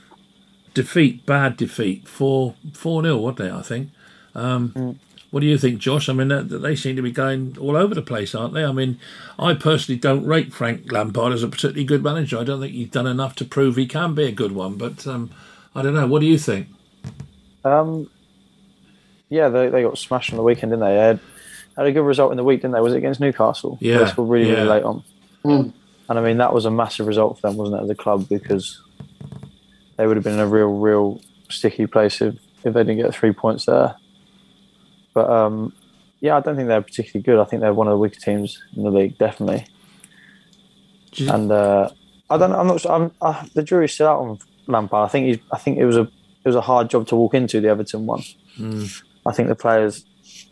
[0.74, 3.50] defeat, bad defeat, four four nil, weren't they?
[3.50, 3.92] I think.
[4.34, 4.96] Um, mm.
[5.30, 6.08] What do you think, Josh?
[6.08, 8.64] I mean, they seem to be going all over the place, aren't they?
[8.64, 8.98] I mean,
[9.38, 12.38] I personally don't rate Frank Lampard as a particularly good manager.
[12.38, 14.76] I don't think he's done enough to prove he can be a good one.
[14.76, 15.30] But um,
[15.76, 16.06] I don't know.
[16.06, 16.68] What do you think?
[17.64, 18.08] Um,
[19.28, 20.94] yeah, they, they got smashed on the weekend, didn't they?
[20.94, 21.20] they had,
[21.76, 22.80] had, a good result in the week, didn't they?
[22.80, 23.76] Was it against Newcastle?
[23.80, 24.54] Yeah, they scored really, yeah.
[24.54, 25.04] really late on.
[25.44, 25.72] Mm.
[26.08, 28.28] And I mean, that was a massive result for them, wasn't it, as a club?
[28.28, 28.80] Because
[29.96, 33.14] they would have been in a real, real sticky place if, if they didn't get
[33.14, 33.96] three points there.
[35.12, 35.74] But um,
[36.20, 37.38] yeah, I don't think they're particularly good.
[37.38, 39.66] I think they're one of the weaker teams in the league, definitely.
[41.28, 41.90] And uh,
[42.30, 42.52] I don't.
[42.52, 42.80] I'm not.
[42.80, 45.06] Sure I'm, uh, the jury's still out on Lampard.
[45.06, 45.38] I think he's.
[45.52, 46.02] I think it was a.
[46.02, 48.22] It was a hard job to walk into the Everton one.
[48.58, 49.02] Mm.
[49.26, 50.04] I think the players,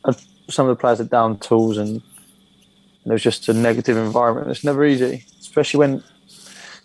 [0.05, 0.13] uh,
[0.49, 2.03] some of the players are down tools, and, and
[3.07, 4.51] it was just a negative environment.
[4.51, 6.03] It's never easy, especially when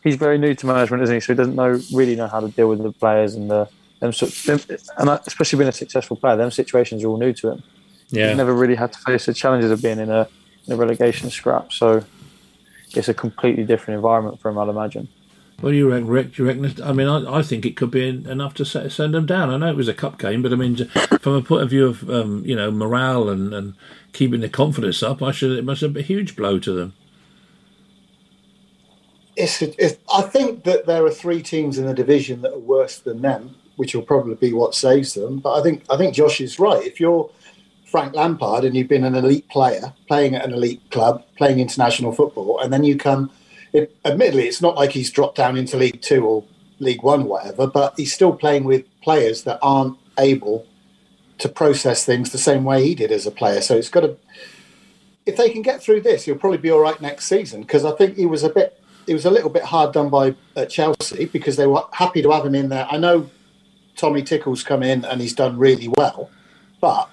[0.04, 1.20] he's very new to management, isn't he?
[1.20, 3.68] So he doesn't know really know how to deal with the players and the
[4.00, 4.12] them,
[4.46, 4.60] them,
[4.98, 7.64] and especially being a successful player, them situations are all new to him.
[8.10, 10.28] Yeah, he's never really had to face the challenges of being in a,
[10.68, 11.72] in a relegation scrap.
[11.74, 12.04] So
[12.96, 15.08] it's a completely different environment for him, I'd imagine.
[15.62, 16.36] What do you reckon, Rick?
[16.36, 16.84] Do you reckon?
[16.84, 19.50] I mean, I, I think it could be enough to set, send them down.
[19.50, 20.76] I know it was a cup game, but I mean,
[21.22, 23.74] from a point of view of um, you know morale and, and
[24.14, 26.94] keeping the confidence up, I should it must have been a huge blow to them
[29.40, 33.00] it's, it's, I think that there are three teams in the division that are worse
[33.00, 35.40] than them, which will probably be what saves them.
[35.40, 36.86] But I think I think Josh is right.
[36.86, 37.32] If you're
[37.86, 42.12] Frank Lampard and you've been an elite player, playing at an elite club, playing international
[42.12, 43.32] football, and then you come.
[43.74, 46.44] It, admittedly, it's not like he's dropped down into League Two or
[46.80, 50.66] League One, or whatever, but he's still playing with players that aren't able
[51.38, 53.62] to process things the same way he did as a player.
[53.62, 54.18] So it's got to.
[55.26, 57.92] If they can get through this, he'll probably be all right next season because I
[57.92, 58.80] think he was a bit
[59.10, 62.32] it was a little bit hard done by uh, Chelsea because they were happy to
[62.32, 62.88] have him in there.
[62.92, 63.30] I know
[63.96, 66.30] Tommy Tuchel's come in and he's done really well,
[66.80, 67.10] but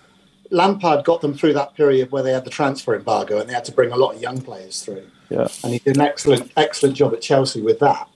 [0.51, 3.65] Lampard got them through that period where they had the transfer embargo and they had
[3.65, 5.07] to bring a lot of young players through.
[5.31, 8.09] Yeah, and he did an excellent, excellent job at Chelsea with that.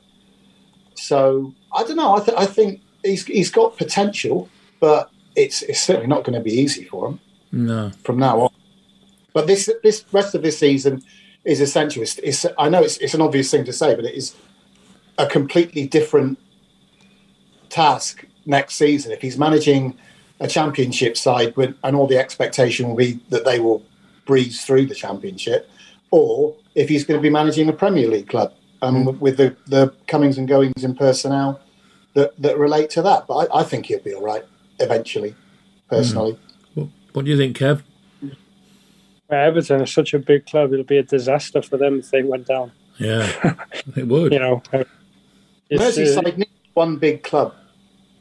[0.95, 2.17] So I don't know.
[2.17, 4.49] I, th- I think he's he's got potential,
[4.81, 7.21] but it's it's certainly not going to be easy for him.
[7.53, 8.51] No, from now on.
[9.33, 11.03] But this this rest of this season,
[11.45, 12.03] is essential.
[12.03, 14.35] It's, it's, I know it's, it's an obvious thing to say, but it is
[15.19, 16.39] a completely different
[17.69, 19.13] task next season.
[19.13, 19.97] If he's managing
[20.39, 23.83] a championship side, with, and all the expectation will be that they will
[24.27, 25.71] breeze through the championship,
[26.11, 28.53] or if he's going to be managing a Premier League club
[28.83, 29.19] um, mm.
[29.19, 31.61] with the, the comings and goings in personnel
[32.15, 33.27] that, that relate to that.
[33.27, 34.45] But I, I think he'll be all right
[34.79, 35.35] eventually,
[35.89, 36.39] personally.
[36.77, 36.91] Mm.
[37.13, 37.83] What do you think, Kev?
[39.31, 42.47] Everton is such a big club; it'll be a disaster for them if they went
[42.47, 42.73] down.
[42.99, 43.31] Yeah,
[43.97, 44.33] it would.
[44.33, 44.63] you know,
[45.71, 47.55] Merseyside uh, needs one big club.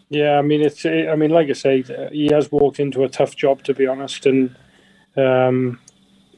[0.09, 0.85] Yeah, I mean, it's.
[0.85, 4.25] I mean, like I say, he has walked into a tough job, to be honest,
[4.25, 4.55] and
[5.17, 5.79] um,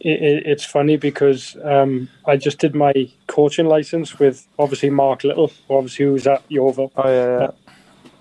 [0.04, 5.52] it, it's funny because um, I just did my coaching license with obviously Mark Little,
[5.70, 6.92] obviously who was at Yeovil.
[6.96, 7.52] Oh yeah, yeah.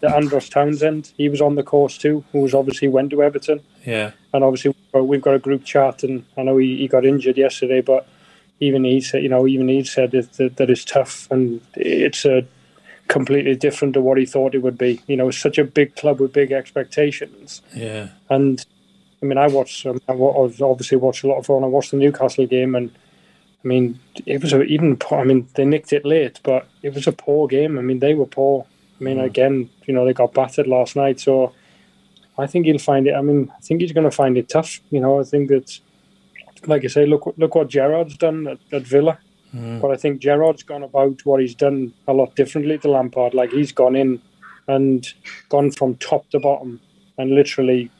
[0.00, 3.60] The Andros Townsend, he was on the course too, who was obviously went to Everton,
[3.84, 4.12] Yeah.
[4.32, 7.82] and obviously we've got a group chat, and I know he, he got injured yesterday,
[7.82, 8.06] but
[8.60, 12.24] even he said, you know, even he said that, that, that it's tough and it's
[12.24, 12.46] a
[13.08, 15.02] completely different to what he thought it would be.
[15.06, 17.60] You know, it's such a big club with big expectations.
[17.74, 18.08] Yeah.
[18.28, 18.64] And
[19.22, 19.86] I mean, I watched.
[19.86, 21.56] Um, I obviously watched a lot of football.
[21.56, 22.90] and I watched the Newcastle game, and
[23.64, 24.98] I mean, it was a, even.
[25.10, 27.78] I mean, they nicked it late, but it was a poor game.
[27.78, 28.66] I mean, they were poor.
[29.00, 31.20] I mean, again, you know, they got battered last night.
[31.20, 31.54] So
[32.38, 33.14] I think he'll find it.
[33.14, 34.80] I mean, I think he's going to find it tough.
[34.90, 35.78] You know, I think that,
[36.66, 39.18] like I say, look look what Gerrard's done at, at Villa.
[39.80, 43.34] But I think Gerrard's gone about what he's done a lot differently to Lampard.
[43.34, 44.22] Like he's gone in
[44.68, 45.06] and
[45.48, 46.80] gone from top to bottom
[47.18, 47.90] and literally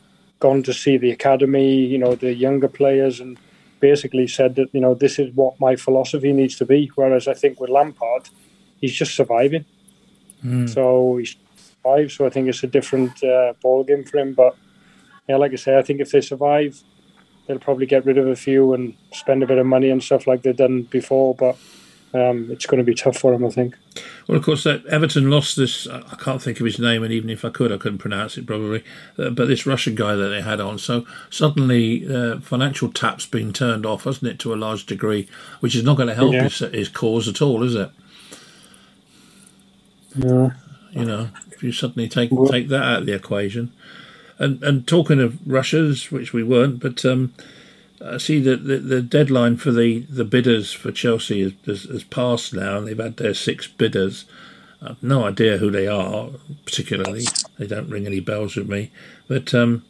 [0.41, 3.39] gone to see the academy, you know, the younger players, and
[3.81, 6.91] basically said that you know this is what my philosophy needs to be.
[6.95, 8.29] Whereas I think with Lampard,
[8.81, 9.65] he's just surviving.
[10.67, 11.37] So he's
[11.83, 12.13] survived.
[12.13, 14.35] So I think it's a different uh, ball game for him.
[14.35, 14.57] But
[15.29, 16.83] yeah, like I say, I think if they survive,
[17.47, 20.27] they'll probably get rid of a few and spend a bit of money and stuff
[20.27, 21.35] like they've done before.
[21.35, 21.57] But
[22.13, 23.77] um, it's going to be tough for him, I think.
[24.27, 25.87] Well, of course, that Everton lost this.
[25.87, 28.47] I can't think of his name, and even if I could, I couldn't pronounce it
[28.47, 28.85] probably.
[29.19, 33.53] Uh, but this Russian guy that they had on, so suddenly uh, financial tap's been
[33.53, 35.29] turned off, hasn't it, to a large degree,
[35.61, 36.45] which is not going to help Yeah.
[36.45, 37.91] his, his cause at all, is it?
[40.17, 40.51] Yeah.
[40.93, 43.73] You know, if you suddenly take Well- take that out of the equation,
[44.39, 47.33] and and talking of Russia's, which we weren't, but um,
[48.05, 52.79] I see that the, the deadline for the, the bidders for Chelsea has, passed now,
[52.79, 54.25] and they've had their six bidders.
[54.83, 56.31] I've no idea who they are,
[56.65, 57.25] particularly.
[57.59, 58.91] They don't ring any bells with me.
[59.29, 59.85] But um,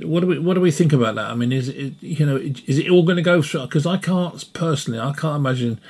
[0.00, 1.30] what do we what do we think about that?
[1.30, 3.62] I mean, is it you know is it all going to go through?
[3.62, 5.80] Because I can't personally, I can't imagine.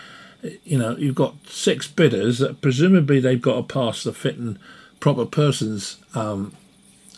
[0.64, 4.58] You know, you've got six bidders that presumably they've got to pass the fit and
[5.00, 6.54] proper persons um,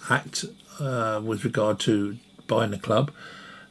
[0.09, 0.45] act
[0.81, 3.13] uh, with regard to buying the club.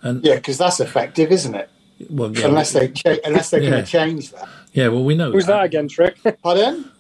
[0.08, 1.70] And Yeah, because that's effective, isn't it?
[2.10, 3.70] well, yeah, Unless they cha- unless they're Yeah.
[3.72, 4.48] going to change that.
[4.74, 6.15] yeah, well, we know Who's that against, Rick?
[6.43, 6.91] Pardon?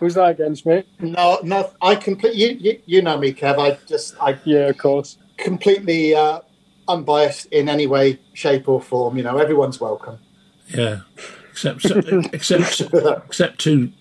[0.00, 0.86] Who's that against, mate?
[0.98, 1.70] No, no.
[1.80, 2.40] I completely.
[2.42, 3.58] You, you, you know me, Kev.
[3.60, 5.18] I just I Yeah, of course.
[5.36, 6.40] completely uh,
[6.88, 9.16] unbiased in any way, shape, or form.
[9.16, 10.18] You know, everyone's welcome.
[10.74, 11.00] Yeah,
[11.52, 11.84] except
[12.34, 13.92] except except two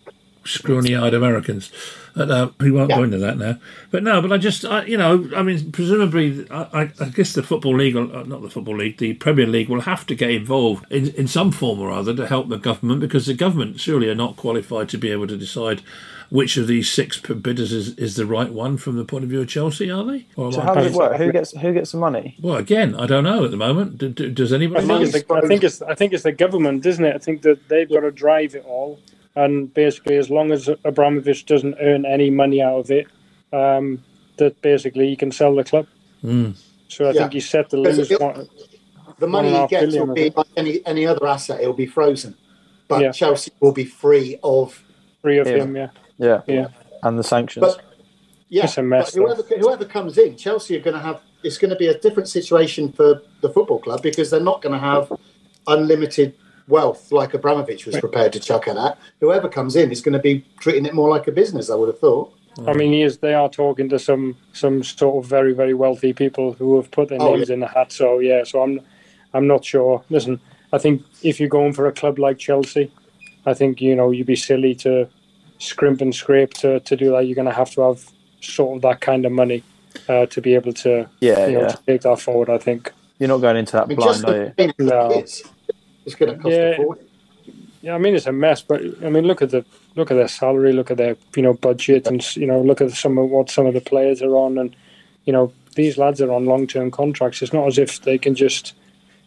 [0.46, 1.72] scrawny-eyed Americans.
[2.18, 3.60] But, uh, we won't go into that now.
[3.92, 7.34] But no, but I just, I, you know, I mean, presumably, I, I, I guess
[7.34, 10.32] the football league, uh, not the football league, the Premier League will have to get
[10.32, 14.10] involved in, in some form or other to help the government because the government surely
[14.10, 15.82] are not qualified to be able to decide
[16.30, 19.42] which of these six bidders is, is the right one from the point of view
[19.42, 20.26] of Chelsea, are they?
[20.36, 21.16] Or So how does it work?
[21.18, 22.36] Who gets who gets the money?
[22.42, 23.98] well, again, I don't know at the moment.
[23.98, 26.32] Do, do, does I anybody think, it's the, I think it's I think it's the
[26.32, 27.16] government, isn't it?
[27.16, 29.00] I think that they've got to drive it all,
[29.38, 33.08] and basically, as long as Abramovich doesn't earn any money out of it,
[33.54, 34.04] um,
[34.38, 35.86] that basically he can sell the club.
[36.24, 36.56] Mm.
[36.88, 37.14] So I Yeah.
[37.22, 38.48] think he's set to Because lose one.
[39.20, 41.62] The money One and a he gets billion, will be like any any other asset.
[41.62, 42.36] It'll be frozen,
[42.88, 43.12] but Yeah.
[43.12, 44.84] Chelsea will be free of.
[45.22, 45.58] Free of Yeah.
[45.64, 45.90] him, yeah.
[46.18, 46.68] Yeah, Yeah.
[47.04, 47.66] and the sanctions.
[47.66, 47.82] But
[48.50, 51.22] yeah, It's a mess, but whoever whoever comes in, Chelsea are going to have.
[51.44, 54.74] It's going to be a different situation for the football club because they're not going
[54.74, 55.12] to have
[55.68, 56.34] unlimited
[56.68, 58.98] wealth like Abramovich was prepared to chuck it at.
[59.20, 61.70] Whoever comes in is going to be treating it more like a business.
[61.70, 62.34] I would have thought.
[62.66, 63.20] I mean, he is.
[63.20, 67.10] They are talking to some some sort of very very wealthy people who have put
[67.10, 67.92] their Oh, names in the hat.
[67.92, 68.82] So yeah, so I'm
[69.34, 70.04] I'm not sure.
[70.10, 70.40] Listen,
[70.74, 72.92] I think if you're going for a club like Chelsea,
[73.46, 75.08] I think you know you'd be silly to
[75.60, 77.26] scrimp and scrape to, to do that.
[77.26, 78.06] You're going to have to have
[78.42, 79.64] sort of that kind of money
[80.08, 81.68] uh, to be able to yeah, you know yeah.
[81.68, 82.50] to take that forward.
[82.50, 82.92] I think.
[83.20, 84.74] You're not going into that I mean, blind, just are you?
[84.78, 85.10] No.
[85.10, 85.44] kids,
[86.08, 86.70] it's going to cost Yeah.
[86.70, 87.04] a fortune.
[87.84, 89.64] Yeah, I mean it's a mess, but I mean look at the
[89.96, 92.92] look at their salary, look at their you know budget, and you know look at
[92.92, 94.76] some of what some of the players are on, and
[95.26, 97.42] you know these lads are on long term contracts.
[97.44, 98.74] It's not as if they can just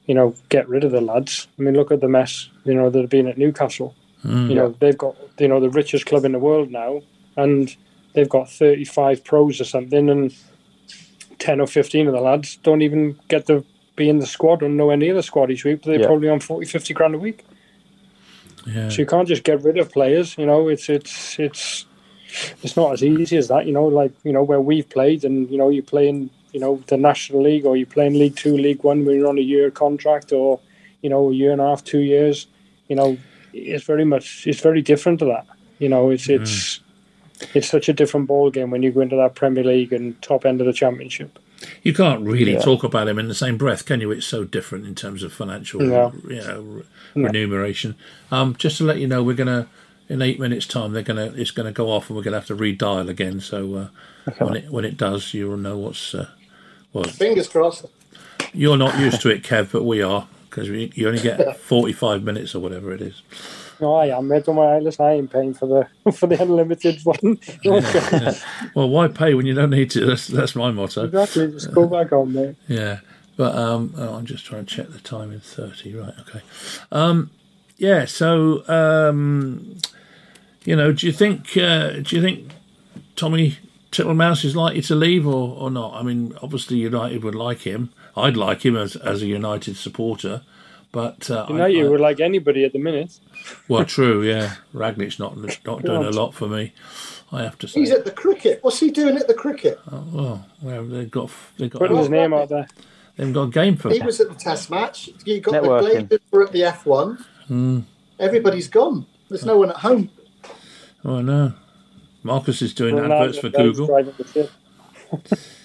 [0.07, 1.47] you know get rid of the lads.
[1.59, 3.95] I mean look at the mess you know that have been at Newcastle.
[4.25, 4.49] Mm.
[4.49, 7.03] You know they've got you know the richest club in the world now,
[7.37, 7.75] and
[8.15, 10.35] they've got thirty five pros or something, and
[11.39, 13.65] ten or fifteen of the lads don't even get to
[14.01, 15.81] be in the squad or nowhere near the squad each week.
[15.83, 16.07] But they're Yeah.
[16.07, 17.45] probably on 40, 50 grand a week.
[18.67, 18.89] Yeah.
[18.89, 20.37] So you can't just get rid of players.
[20.41, 21.87] You know, it's it's it's
[22.63, 23.67] it's not as easy as that.
[23.67, 26.61] You know, like you know where we've played, and you know you play in you
[26.61, 29.39] know the National League, or you play in League Two, League One, where you're on
[29.39, 30.61] a year contract, or
[31.03, 32.47] you know a year and a half, two years.
[32.89, 33.17] You know,
[33.53, 35.47] it's very much it's very different to that.
[35.79, 36.41] You know, it's mm.
[36.41, 36.81] it's
[37.55, 40.45] it's such a different ball game when you go into that Premier League and top
[40.45, 41.39] end of the Championship.
[41.83, 42.61] You can't really Yeah.
[42.61, 44.11] talk about him in the same breath, can you?
[44.11, 46.13] It's so different in terms of financial, No.
[46.29, 46.83] you know, re-
[47.15, 47.27] No.
[47.27, 47.97] remuneration.
[48.31, 49.67] Um, just to let you know, we're gonna
[50.09, 52.57] in eight minutes' time, they're gonna it's gonna go off, and we're gonna have to
[52.57, 53.41] redial again.
[53.41, 56.29] So uh, when it when it does, you'll know what's uh,
[56.93, 57.05] well.
[57.05, 57.85] Fingers crossed.
[58.53, 62.23] You're not used to it, Kev, but we are because you only get forty five
[62.25, 63.23] minutes or whatever it is.
[63.81, 64.29] No, I am.
[64.29, 64.45] mate.
[64.45, 64.81] Don't worry.
[64.83, 65.67] Listen, I ain't paying for
[66.05, 67.39] the for the unlimited one.
[68.75, 70.05] Well, why pay when you don't need to?
[70.07, 71.05] That's that's my motto.
[71.05, 71.51] exactly.
[71.53, 72.57] Just go back on, mate.
[72.69, 73.01] Yeah,
[73.37, 75.95] but um, oh, I'm just trying to check the time in thirty.
[75.95, 76.41] Right, okay.
[76.93, 77.31] Um,
[77.77, 78.05] yeah.
[78.05, 79.79] So, um,
[80.65, 82.53] you know, do you think uh, do you think
[83.17, 83.59] Tommy
[83.93, 85.95] Tittlemouse is likely to leave or, or not?
[85.95, 87.93] I mean, obviously United would like him.
[88.17, 90.43] I'd like him as as a United supporter,
[90.93, 93.19] but uh, I- United I- were like anybody at the minute.
[93.69, 94.23] well, true.
[94.23, 96.73] Yeah, Rangnick's not not doing a lot for me.
[97.33, 97.81] I have to say.
[97.81, 98.59] He's at the cricket.
[98.63, 99.79] What's he doing at the cricket?
[99.91, 102.67] well, well, they've got they've got Putting his name out there.
[103.17, 105.09] they've got a game for He was at the Test match.
[105.25, 106.09] You got Networking.
[106.09, 107.25] the Glazers were at the F1.
[107.47, 107.81] Hmm.
[108.19, 109.07] Everybody's gone.
[109.29, 110.11] There's no one at home.
[111.05, 111.53] Oh no,
[112.25, 113.87] Marcus is doing Ronaldo adverts for Google.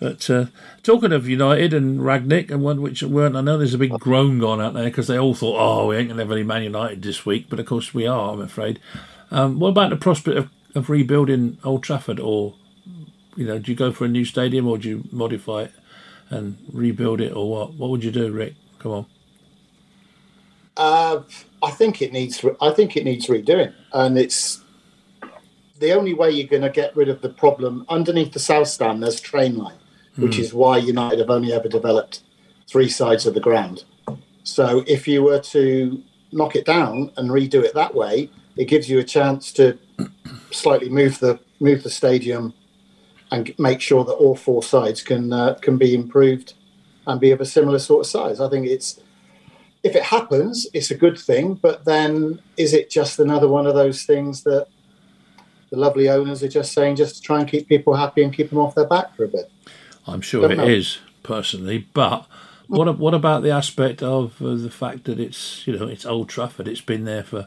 [0.00, 0.46] But uh,
[0.82, 4.38] talking of United and Rangnick and one which weren't, I know there's a big groan
[4.38, 7.02] gone out there because they all thought, oh, we ain't gonna have any Man United
[7.02, 8.32] this week, but of course we are.
[8.32, 8.78] I'm afraid.
[9.30, 12.54] Um, what about the prospect of, of rebuilding Old Trafford, or
[13.36, 15.72] you know, do you go for a new stadium or do you modify it
[16.30, 17.74] and rebuild it, or what?
[17.74, 18.54] What would you do, Rick?
[18.78, 19.06] Come on.
[20.76, 21.22] Uh,
[21.60, 22.44] I think it needs.
[22.60, 24.62] I think it needs redoing, and it's
[25.80, 29.02] the only way you're going to get rid of the problem underneath the south stand.
[29.02, 29.76] There's train line,
[30.18, 32.22] which is why United have only ever developed
[32.68, 33.84] three sides of the ground.
[34.44, 36.02] So if you were to
[36.32, 39.78] knock it down and redo it that way, it gives you a chance to
[40.50, 42.54] slightly move the move the stadium
[43.30, 46.54] and make sure that all four sides can uh, can be improved
[47.06, 48.40] and be of a similar sort of size.
[48.40, 49.00] I think it's
[49.82, 51.54] if it happens, it's a good thing.
[51.54, 54.66] But then, is it just another one of those things that
[55.70, 58.50] the lovely owners are just saying just to try and keep people happy and keep
[58.50, 59.50] them off their back for a bit?
[60.08, 60.66] I'm sure Don't it know.
[60.66, 62.26] is personally, but
[62.66, 66.28] what what about the aspect of uh, the fact that it's you know it's Old
[66.28, 66.66] Trafford?
[66.68, 67.46] It's been there for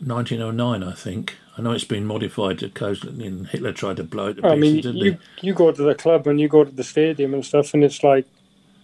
[0.00, 1.36] 1909, I think.
[1.56, 3.02] I know it's been modified to cause.
[3.02, 5.82] And Hitler tried to blow it to I pieces, mean, didn't you you go to
[5.82, 8.26] the club and you go to the stadium and stuff, and it's like,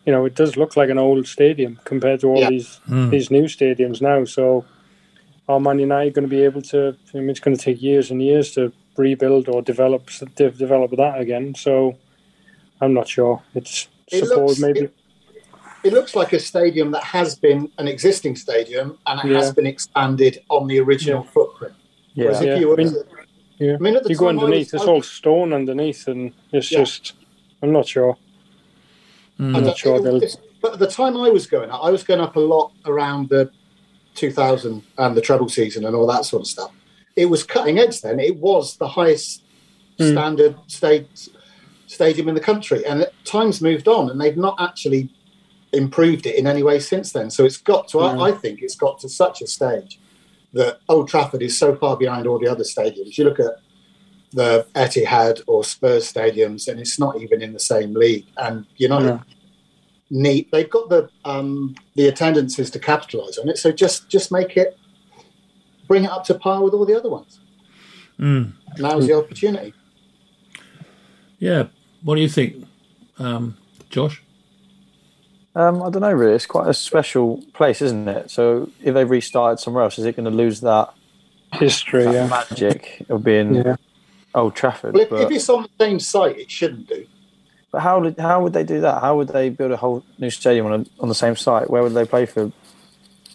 [0.06, 2.50] you know, it does look like an old stadium compared to all Yeah.
[2.50, 3.10] these Hmm.
[3.10, 4.24] these new stadiums now.
[4.24, 4.64] So,
[5.48, 6.96] are Man United going to be able to?
[7.14, 10.90] I mean, it's going to take years and years to rebuild or develop de- develop
[10.96, 11.54] that again.
[11.54, 11.96] So,
[12.80, 13.42] I'm not sure.
[13.54, 14.80] It's It suppose looks- maybe.
[14.86, 14.94] it-
[15.84, 19.66] It looks like a stadium that has been an existing stadium and it has been
[19.66, 21.74] expanded on the original footprint.
[22.14, 22.46] Whereas Yeah.
[22.46, 23.06] if Yeah, you were I mean- to-
[23.58, 23.74] yeah.
[23.74, 26.32] I mean, at the you go time I underneath, was- it's all stone underneath, and
[26.52, 26.78] it's Yeah.
[26.80, 27.12] just.
[27.62, 28.16] I'm not sure.
[29.38, 30.20] I I'm don't- not sure it- they'll.
[30.62, 33.28] But at the time I was going up, I was going up a lot around
[33.28, 33.50] the
[34.14, 36.70] 2000 and the treble season and all that sort of stuff.
[37.16, 38.20] It was cutting edge then.
[38.20, 39.42] It was the highest
[39.98, 40.12] Hmm.
[40.12, 41.28] standard state,
[41.94, 42.84] stadium in the country.
[42.86, 45.10] And times moved on and they've not actually
[45.72, 47.30] improved it in any way since then.
[47.30, 48.20] So it's got to, Hmm.
[48.20, 49.98] I, I think it's got to such a stage
[50.52, 53.18] that Old Trafford is so far behind all the other stadiums.
[53.18, 53.56] You look at
[54.32, 58.26] the Etihad or Spurs stadiums, and it's not even in the same league.
[58.36, 59.20] And United Yeah.
[60.10, 60.50] Neat.
[60.52, 63.58] They've got the um, the attendances to capitalise on it.
[63.58, 64.76] So just just make it
[65.88, 67.40] bring it up to par with all the other ones.
[68.18, 68.52] Mm.
[68.78, 69.72] Now's the opportunity.
[71.38, 71.64] Yeah.
[72.04, 72.66] What do you think,
[73.18, 73.56] um,
[73.90, 74.22] Josh?
[75.56, 76.34] Um, I don't know really.
[76.34, 78.30] It's quite a special place, isn't it?
[78.30, 80.92] So if they restarted somewhere else, is it going to lose that,
[81.54, 82.26] History, that yeah.
[82.26, 83.76] magic of being Yeah.
[84.34, 84.94] Old Trafford?
[84.94, 87.06] Well, if, but, if it's on the same site, it shouldn't do.
[87.70, 89.00] but how did, how would they do that?
[89.00, 91.70] How would they build a whole new stadium on a, on the same site?
[91.70, 92.50] Where would they play for?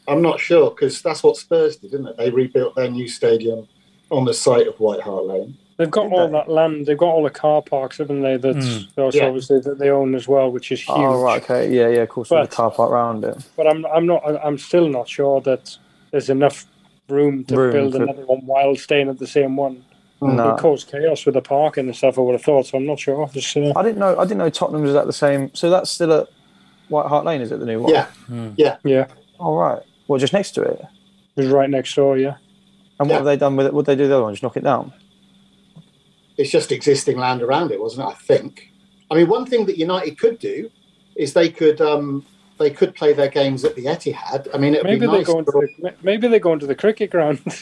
[0.07, 2.17] I'm not sure because that's what Spurs did, didn't it?
[2.17, 3.67] They rebuilt their new stadium
[4.11, 5.57] on the site of White Hart Lane.
[5.79, 6.33] They've got all they?
[6.33, 6.85] that land.
[6.85, 8.35] They've got all the car parks, haven't they?
[8.35, 8.87] That's Mm.
[8.95, 9.27] that's Yeah.
[9.27, 10.89] obviously that they own as well, which is huge.
[10.97, 12.01] Oh right, okay, yeah, yeah.
[12.01, 13.37] Of course, with But- the car park around it.
[13.55, 15.77] But I'm I'm not I'm still not sure that
[16.11, 16.65] there's enough
[17.07, 19.83] room to Room build to- another one while staying at the same one.
[20.21, 22.17] No, would cause chaos with the parking and stuff.
[22.19, 22.65] I would have thought.
[22.65, 23.25] So I'm not sure.
[23.33, 24.19] Just, uh, I didn't know.
[24.19, 25.49] I didn't know Tottenham was at the same.
[25.55, 26.27] So that's still at
[26.89, 27.93] White Hart Lane, is it the new one?
[27.93, 28.07] Yeah,
[28.57, 29.05] yeah, yeah.
[29.39, 29.81] All right.
[30.09, 30.81] Well, just next to it.
[31.37, 32.17] it was right next door.
[32.17, 32.33] Yeah.
[32.99, 33.15] And what Yeah.
[33.19, 33.73] have they done with it?
[33.73, 34.33] What would they do the other one?
[34.33, 34.91] Just knock it down.
[36.39, 38.11] It's just existing land around it, wasn't it?
[38.11, 38.71] I think.
[39.11, 40.69] I mean, one thing that United could do
[41.15, 42.25] is they could um,
[42.57, 44.47] they could play their games at the Etihad.
[44.53, 45.27] I mean, it would Maybe be they nice.
[45.27, 47.39] go into for- the maybe they go into the cricket ground.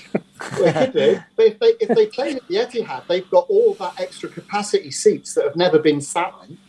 [0.59, 1.19] They could do.
[1.36, 4.91] But if they, if they play at the Etihad, they've got all that extra capacity
[4.91, 6.59] seats that have never been sat in.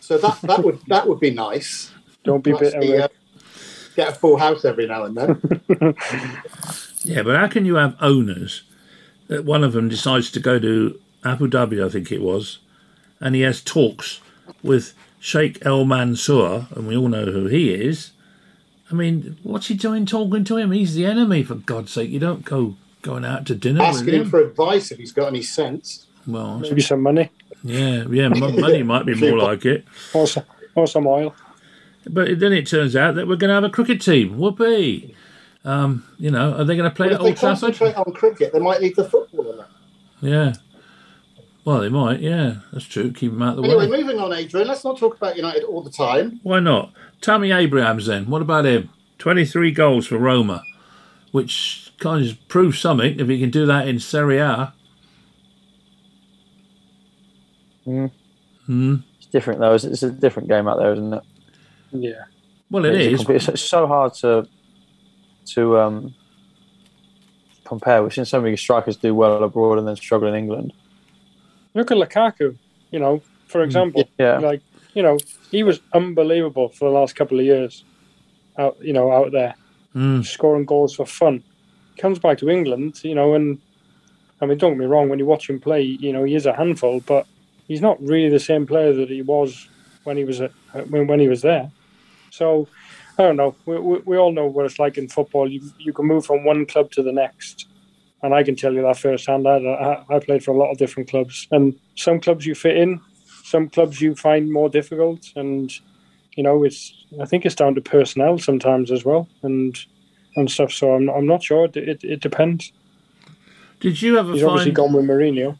[0.00, 1.90] So that, that would that would be nice.
[2.22, 2.76] Don't be To bitter.
[2.76, 3.02] actually, Rick.
[3.02, 3.08] uh,
[3.96, 5.30] get a full house every now and then.
[7.02, 8.62] Yeah, but how can you have owners
[9.28, 12.58] that one of them decides to go to Abu Dhabi, I think it was,
[13.20, 14.20] and he has talks
[14.62, 18.12] with Sheikh El Mansour, and we all know who he is.
[18.90, 20.70] I mean, what's he doing talking to him?
[20.70, 22.10] He's the enemy, for God's sake.
[22.10, 24.30] You don't go going out to dinner Asking him him.
[24.30, 26.06] for advice if he's got any sense.
[26.26, 27.30] well, Maybe some money
[27.62, 29.84] yeah, yeah, money might be more like it.
[30.14, 30.44] or some,
[30.76, 31.34] or some oil.
[32.08, 34.38] But then it turns out that we're going to have a cricket team.
[34.38, 35.14] Whoopee!
[35.64, 37.74] Um, you know, are they going to play But at if they Trafford?
[37.74, 39.64] concentrate on cricket, they might leave the football alone.
[40.20, 40.52] Yeah.
[41.66, 42.20] Well, they might.
[42.20, 43.12] Yeah, that's true.
[43.12, 43.94] Keep them out of the Anyway, way.
[43.94, 44.68] Anyway, moving on, Adrian.
[44.68, 46.38] Let's not talk about United all the time.
[46.44, 46.92] Why not?
[47.20, 48.30] Tammy Abrahams then.
[48.30, 48.88] What about him?
[49.18, 50.62] 23 goals for Roma,
[51.32, 54.72] which kind of proves something if he can do that in Serie A.
[57.86, 59.74] It's different though.
[59.74, 61.22] It's, it's a different game out there, isn't it?
[61.92, 62.24] Yeah.
[62.70, 63.18] Well, it it's, is.
[63.20, 64.46] complete- it's- it's so hard to
[65.46, 66.14] to um,
[67.64, 68.02] compare.
[68.02, 70.72] We've seen so many strikers do well abroad and then struggle in England.
[71.76, 72.56] Look at Lukaku.
[72.90, 74.62] You know, for example, Yeah, like
[74.94, 75.18] you know,
[75.50, 77.84] he was unbelievable for the last couple of years.
[78.58, 79.54] Out, you know, out there
[79.94, 80.24] Mm.
[80.24, 81.42] scoring goals for fun.
[81.98, 83.58] Comes back to England, you know, and
[84.40, 85.08] I mean, don't get me wrong.
[85.08, 87.26] When you watch him play, you know, he is a handful, but
[87.68, 89.68] he's not really the same player that he was
[90.04, 90.52] when he was at,
[90.90, 91.70] when when he was there.
[92.30, 92.68] So
[93.18, 93.56] I don't know.
[93.64, 95.50] We, we, we all know what it's like in football.
[95.50, 97.66] You you can move from one club to the next,
[98.22, 99.46] and I can tell you that firsthand.
[99.46, 103.00] I, I, played for a lot of different clubs, and some clubs you fit in,
[103.44, 105.72] some clubs you find more difficult, and
[106.32, 106.92] you know it's.
[107.20, 109.78] I think it's down to personnel sometimes as well, and
[110.36, 110.72] and stuff.
[110.72, 111.66] So I'm I'm not sure.
[111.66, 112.72] It it, it depends.
[113.80, 114.76] Did you ever He's obviously find?
[114.76, 115.58] gone with Mourinho.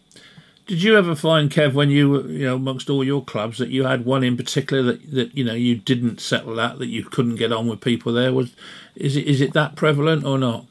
[0.66, 3.68] Did you ever find, Kev, when you were, you know, amongst all your clubs, that
[3.68, 7.04] you had one in particular that, that you know you didn't settle at, that you
[7.04, 8.32] couldn't get on with people there?
[8.32, 8.54] Was
[8.96, 10.66] is it is it that prevalent or not?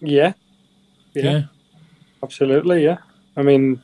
[0.00, 0.32] Yeah.
[1.14, 1.42] Yeah.
[2.22, 2.98] Absolutely, yeah.
[3.36, 3.82] I mean,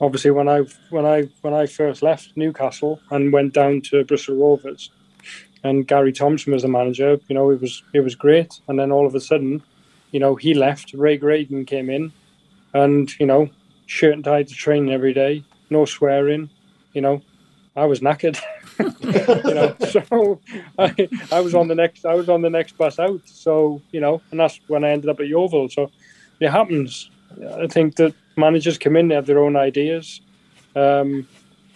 [0.00, 4.36] obviously, when I when I when I first left Newcastle and went down to Bristol
[4.36, 4.90] Rovers,
[5.64, 8.60] and Gary Thompson was the manager, you know, it was it was great.
[8.68, 9.62] And then all of a sudden,
[10.10, 10.94] you know, he left.
[10.94, 12.12] Ray Graydon came in,
[12.72, 13.50] and you know,
[13.86, 16.48] shirt and tie to training every day, no swearing.
[16.94, 17.22] You know,
[17.76, 18.40] I was knackered.
[18.78, 20.40] you know, so
[20.78, 23.20] I, I was on the next I was on the next bus out.
[23.26, 25.68] So you know, and that's when I ended up at Yeovil.
[25.68, 25.90] So
[26.40, 27.10] it happens.
[27.60, 30.20] I think that managers come in, they have their own ideas,
[30.74, 31.28] um,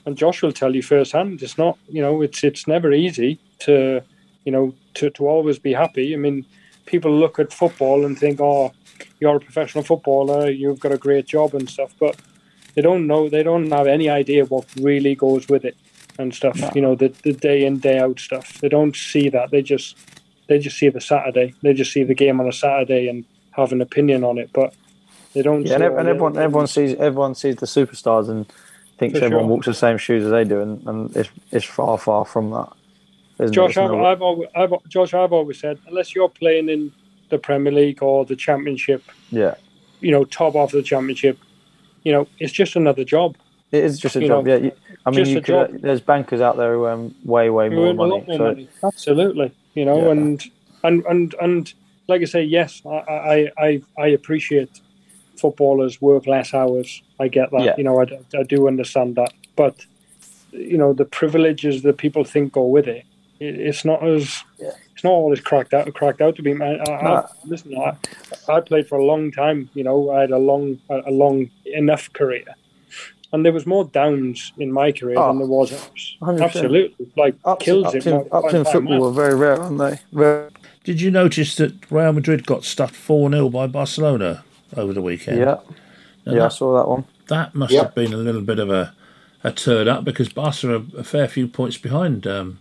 [0.06, 1.42] and Josh will tell you firsthand.
[1.42, 4.02] It's not, you know, it's it's never easy to,
[4.44, 6.14] you know, to, to always be happy.
[6.14, 6.44] I mean,
[6.86, 8.72] people look at football and think, oh,
[9.20, 12.16] you're a professional footballer, you've got a great job and stuff, but
[12.74, 15.76] they don't know, they don't have any idea what really goes with it
[16.18, 16.56] and stuff.
[16.56, 16.70] No.
[16.74, 18.60] You know, the the day in day out stuff.
[18.60, 19.50] They don't see that.
[19.50, 19.96] They just
[20.48, 21.54] they just see the Saturday.
[21.62, 24.74] They just see the game on a Saturday and have an opinion on it, but
[25.34, 25.66] they don't.
[25.66, 28.46] yeah, and, and everyone everyone sees everyone sees the superstars and
[28.98, 29.50] thinks For everyone sure.
[29.54, 32.68] walks the same shoes as they do, and, and it's it's far far from that.
[33.38, 33.76] Isn't Josh?
[33.76, 36.92] I've, no- I've, always, I've, Josh, I've always said, unless you're playing in
[37.30, 39.54] the Premier League or the Championship, yeah,
[40.00, 41.38] you know, top off the Championship,
[42.04, 43.36] you know, it's just another job.
[43.72, 44.44] it is just a You job.
[44.44, 44.72] know, yeah, you,
[45.06, 48.10] I mean, you could, uh, there's bankers out there who earn way way more money.
[48.26, 48.68] more so money.
[48.84, 50.10] Absolutely, you know, Yeah.
[50.10, 50.44] and
[50.84, 51.72] and and and
[52.12, 52.98] like I say, yes, I
[53.34, 53.36] I
[53.66, 53.70] I,
[54.04, 54.72] I appreciate
[55.42, 57.02] footballers work less hours.
[57.24, 57.64] I get that.
[57.68, 57.74] Yeah.
[57.78, 58.04] You know, I,
[58.40, 59.74] I do understand that, but
[60.52, 63.04] you know, the privileges that people think go with it,
[63.40, 64.24] it it's not as
[64.58, 64.74] Yeah.
[64.94, 66.52] it's not always cracked out cracked out to be.
[66.52, 67.26] I, I, No.
[67.52, 67.90] listen, I,
[68.54, 69.58] I played for a long time.
[69.78, 72.44] You know, I had a long a, long enough career.
[73.34, 76.16] And there was more downs in my career Oh, than there was ups.
[76.20, 76.44] 100%.
[76.44, 78.06] Absolutely, like ups, kills ups, it.
[78.06, 79.96] in, ups in football are very rare, aren't they?
[80.12, 80.50] Very,
[80.84, 84.44] Did you notice that Real Madrid got stuffed 4 0 by Barcelona
[84.76, 85.38] over the weekend?
[85.38, 85.56] yeah,
[86.26, 87.04] And yeah, I saw that one.
[87.28, 87.84] that must Yep.
[87.84, 88.92] have been a little bit of a,
[89.44, 92.58] a turn up because Barca are a fair few points behind um,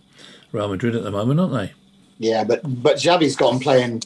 [0.52, 1.72] Real Madrid at the moment, aren't they?
[2.18, 4.02] Yeah, but but Xavi's got him playing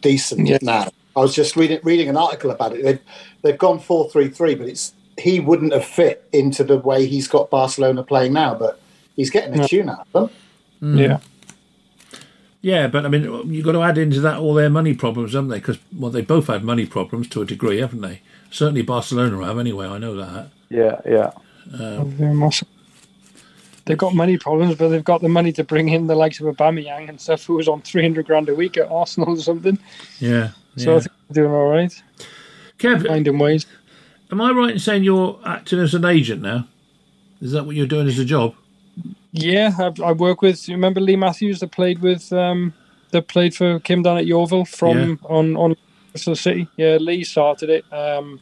[0.00, 0.58] decent Yeah.
[0.62, 0.88] now.
[1.14, 2.82] I was just reading reading an article about it.
[2.82, 3.00] They've
[3.42, 7.28] they've gone four three three, but it's he wouldn't have fit into the way he's
[7.28, 8.54] got Barcelona playing now.
[8.54, 8.80] But
[9.14, 9.66] he's getting a No.
[9.66, 10.30] tune out of
[10.80, 10.98] them.
[10.98, 11.18] Yeah.
[12.66, 15.50] Yeah, but I mean, you've got to add into that all their money problems, haven't
[15.50, 15.58] they?
[15.58, 18.22] Because, well, they both had money problems to a degree, haven't they?
[18.50, 20.48] Certainly Barcelona have, anyway, I know that.
[20.68, 21.30] Yeah, yeah.
[21.72, 22.64] Um, oh, Very much.
[23.84, 26.46] They've got money problems, but they've got the money to bring in the likes of
[26.56, 29.78] Aubameyang and stuff, who was on three hundred grand a week at Arsenal or something.
[30.18, 30.50] Yeah.
[30.76, 30.96] So yeah.
[30.96, 32.02] I think they're doing all right,
[32.80, 33.64] Kev, finding ways.
[34.32, 36.66] am I right in saying you're acting as an agent now?
[37.40, 38.56] Is that what you're doing as a job?
[39.36, 40.68] Yeah, I, I work with.
[40.68, 42.74] You remember Lee Matthews that played with um,
[43.12, 45.16] that played for Kim down at Yeovil from Yeah.
[45.30, 45.76] on on
[46.12, 46.68] Bristol City.
[46.78, 48.40] Yeah, Lee started it um,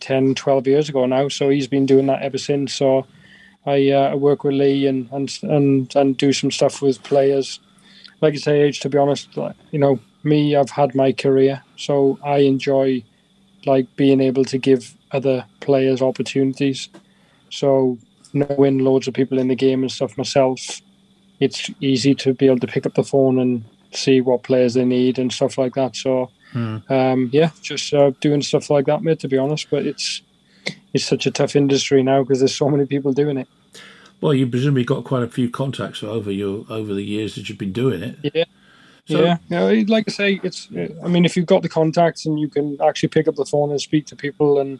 [0.00, 2.74] 10, 12 years ago now, so he's been doing that ever since.
[2.74, 3.06] So
[3.66, 7.60] I, uh, I work with Lee and, and and and do some stuff with players.
[8.22, 11.64] Like I say, age to be honest, like, you know, me, I've had my career,
[11.76, 13.04] so I enjoy
[13.66, 16.88] like being able to give other players opportunities.
[17.50, 17.98] So
[18.32, 20.80] knowing loads of people in the game and stuff myself,
[21.40, 24.84] it's easy to be able to pick up the phone and see what players they
[24.84, 25.96] need and stuff like that.
[25.96, 29.20] So, um, yeah, just uh, doing stuff like that, mate.
[29.20, 30.22] To be honest, but it's
[30.92, 33.48] it's such a tough industry now because there's so many people doing it.
[34.20, 37.58] Well, you presumably got quite a few contacts over your over the years that you've
[37.58, 38.16] been doing it.
[38.34, 38.44] Yeah.
[39.08, 39.84] So- yeah, yeah.
[39.88, 40.68] Like I say, it's.
[41.04, 43.70] I mean, if you've got the contacts and you can actually pick up the phone
[43.70, 44.78] and speak to people and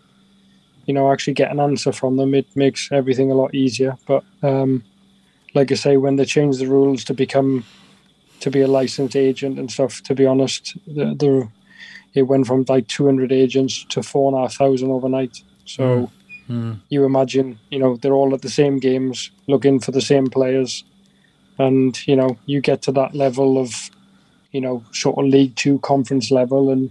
[0.86, 3.96] you know actually get an answer from them, it makes everything a lot easier.
[4.06, 4.84] But um,
[5.54, 7.64] like I say, when they change the rules to become
[8.40, 11.48] to be a licensed agent and stuff, to be honest, the, the
[12.14, 15.42] it went from like 200 agents to four and a half thousand overnight.
[15.64, 16.10] So
[16.88, 20.84] you imagine, you know, they're all at the same games, looking for the same players,
[21.58, 23.90] and you know, you get to that level of,
[24.50, 26.90] you know, sort of League Two conference level, and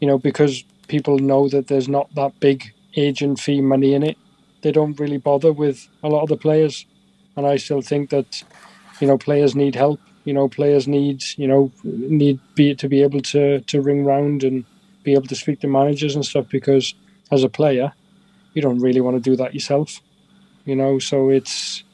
[0.00, 4.16] you know, because people know that there's not that big agent fee money in it,
[4.62, 6.86] they don't really bother with a lot of the players,
[7.36, 8.42] and I still think that,
[9.00, 10.00] you know, players need help.
[10.24, 14.44] You know, players need, you know, need be to be able to to ring round
[14.44, 14.64] and
[15.02, 16.94] be able to speak to managers and stuff because
[17.30, 17.92] as a player,
[18.52, 20.00] you don't really want to do that yourself.
[20.66, 21.84] You know, so it's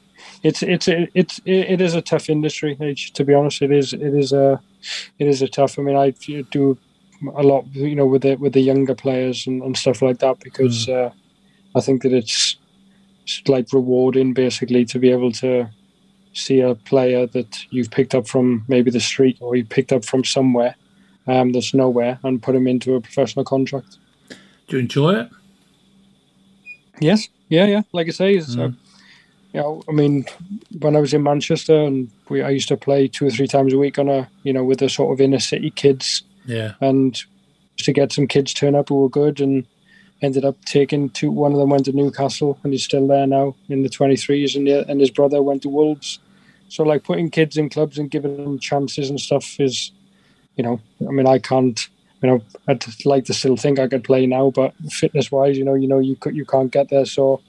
[0.42, 2.76] it's it's it's it is a tough industry.
[3.14, 4.60] To be honest, it is it is a
[5.18, 5.78] it is a tough.
[5.78, 6.10] I mean, I
[6.50, 6.78] do
[7.34, 10.40] a lot, you know, with the with the younger players and, and stuff like that
[10.40, 11.10] because uh,
[11.74, 12.56] I think that it's,
[13.22, 15.68] it's like rewarding basically to be able to
[16.32, 20.04] see a player that you've picked up from maybe the street or you picked up
[20.04, 20.74] from somewhere
[21.26, 23.98] um, that's nowhere and put him into a professional contract.
[24.68, 25.30] Do you enjoy it?
[27.00, 27.82] Yes, yeah, yeah.
[27.92, 28.70] Like I say, uh,
[29.52, 30.26] you know, I mean,
[30.80, 33.72] when I was in Manchester and we, I used to play two or three times
[33.72, 36.74] a week on a, you know, with the sort of inner city kids, Yeah.
[36.80, 37.20] and
[37.78, 39.66] to get some kids turn up who were good, and
[40.22, 41.30] ended up taking two.
[41.30, 44.56] One of them went to Newcastle, and he's still there now in the twenty threes,
[44.56, 46.18] and the, and his brother went to Wolves.
[46.68, 49.92] So like putting kids in clubs and giving them chances and stuff is,
[50.56, 51.78] you know, I mean, I can't.
[52.22, 55.64] You know, I'd like to still think I could play now, but fitness wise, you
[55.64, 57.04] know, you know, you could, you can't get there.
[57.04, 57.42] So,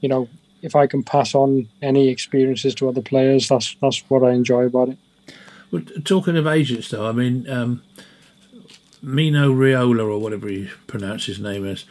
[0.00, 0.28] you know,
[0.60, 4.66] if I can pass on any experiences to other players, that's that's what I enjoy
[4.66, 4.98] about it.
[5.70, 7.82] Well, talking of agents, though, I mean, um,
[9.02, 11.84] Mino Raiola or whatever he pronounce his name is.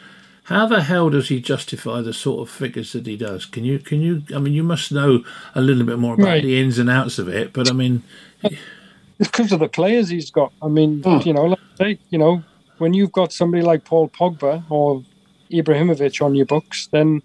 [0.44, 3.44] How the hell does he justify the sort of figures that he does?
[3.44, 4.22] Can you, can you?
[4.34, 5.22] I mean, you must know
[5.54, 6.42] a little bit more about Right.
[6.42, 8.02] the ins and outs of it, but I mean,
[8.42, 10.52] It's because of the players he's got.
[10.62, 11.18] I mean, hmm.
[11.26, 12.42] you know, like say, you know,
[12.78, 15.04] when you've got somebody like Paul Pogba or
[15.50, 17.22] Ibrahimovic on your books, then,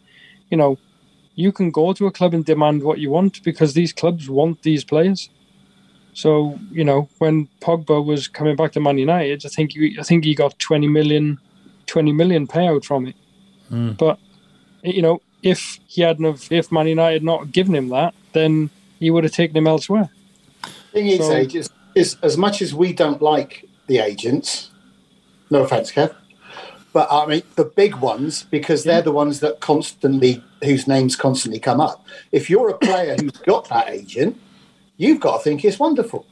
[0.50, 0.78] you know,
[1.36, 4.62] you can go to a club and demand what you want because these clubs want
[4.64, 5.30] these players.
[6.14, 10.03] So, you know, when Pogba was coming back to Man United, I think he, I
[10.03, 11.39] think he got 20 million,
[11.88, 13.16] 20 million payout from it.
[13.70, 13.91] Hmm.
[13.93, 14.20] But,
[14.84, 19.09] you know, if he hadn't have, if Man United not given him that, then he
[19.09, 20.09] would have taken him elsewhere.
[20.91, 24.72] thing is, So- Age, is, is as much as we don't like the agents,
[25.49, 26.16] no offense, Kev,
[26.93, 31.59] but I mean the big ones because they're the ones that constantly whose names constantly
[31.59, 32.05] come up.
[32.32, 34.39] If you're a player who's got that agent,
[34.98, 36.26] you've got to think it's wonderful.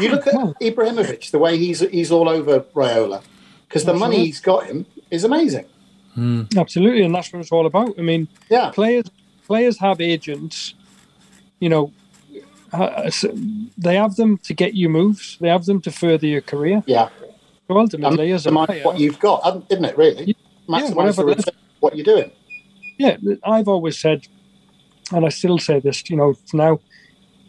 [0.00, 3.22] You look at Ibrahimovic, the way he's he's all over Raiola,
[3.68, 5.66] because the money he's got him is amazing.
[6.56, 7.98] Absolutely, and that's what it's all about.
[7.98, 9.04] I mean, Yeah, players
[9.46, 10.74] players have agents.
[11.60, 11.92] You know,
[12.72, 13.10] uh,
[13.78, 15.36] they have them to get you moves.
[15.40, 16.82] They have them to further your career.
[16.86, 17.08] yeah.
[17.68, 19.96] So ultimately, as a player, what you've got, hasn't- isn't it?
[19.96, 20.36] Really,
[20.68, 22.30] maximise whatever the return what you're doing.
[22.98, 24.28] yeah, I've always said,
[25.12, 26.08] and I still say this.
[26.10, 26.80] You know, now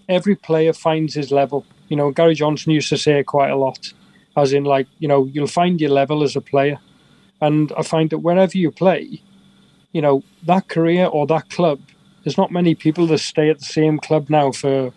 [0.10, 1.66] every player finds his level.
[1.89, 3.93] You know, Gary Johnson used to say it quite a lot,
[4.36, 6.80] as in like, you know, you'll find your level as a player,
[7.41, 9.22] and I find that wherever you play,
[9.91, 11.80] you know, that career or that club,
[12.24, 14.91] there's not many people that stay at the same club now for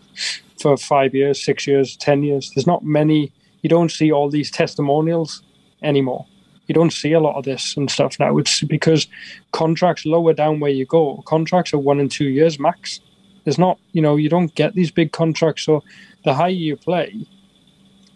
[0.61, 2.51] for five years, six years, ten years.
[2.55, 3.33] There's not many.
[3.63, 5.43] You don't see all these testimonials
[5.83, 6.27] anymore.
[6.67, 8.37] You don't see a lot of this and stuff now.
[8.39, 9.07] It's because
[9.53, 11.23] contracts lower down where you go.
[11.27, 13.01] Contracts are one and two years max.
[13.49, 15.63] There's not, you know, you don't get these big contracts.
[15.65, 15.83] So
[16.23, 17.27] the higher you play,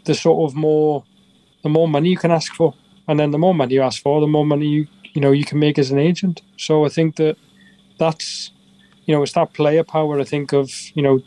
[0.05, 1.05] the sort of more,
[1.63, 2.75] the more money you can ask for,
[3.09, 5.47] and then the more money you ask for, the more money you, you know, you
[5.47, 6.43] can make as an agent.
[6.59, 7.39] So I think that
[7.99, 8.51] that's,
[9.07, 10.21] you know, it's that player power.
[10.21, 11.21] I think of, you know,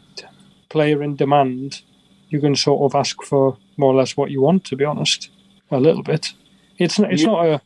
[0.69, 1.81] player in demand.
[2.29, 4.65] You can sort of ask for more or less what you want.
[4.65, 5.31] To be honest,
[5.71, 6.31] a little bit.
[6.77, 7.61] It's it's You- not a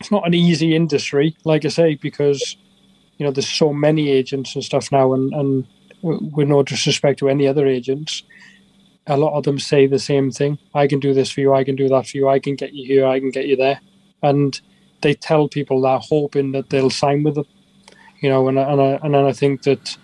[0.00, 2.56] it's not an easy industry, like I say, because
[3.18, 5.66] you know there's so many agents and stuff now, and and
[6.02, 8.22] with no disrespect to any other agents,
[9.06, 10.58] a lot of them say the same thing.
[10.74, 11.54] I can do this for you.
[11.54, 12.28] I can do that for you.
[12.28, 13.06] I can get you here.
[13.06, 13.80] I can get you there,
[14.22, 14.60] and
[15.02, 17.46] they tell people that hoping that they'll sign with them.
[18.20, 19.96] You know, and and I, and I think that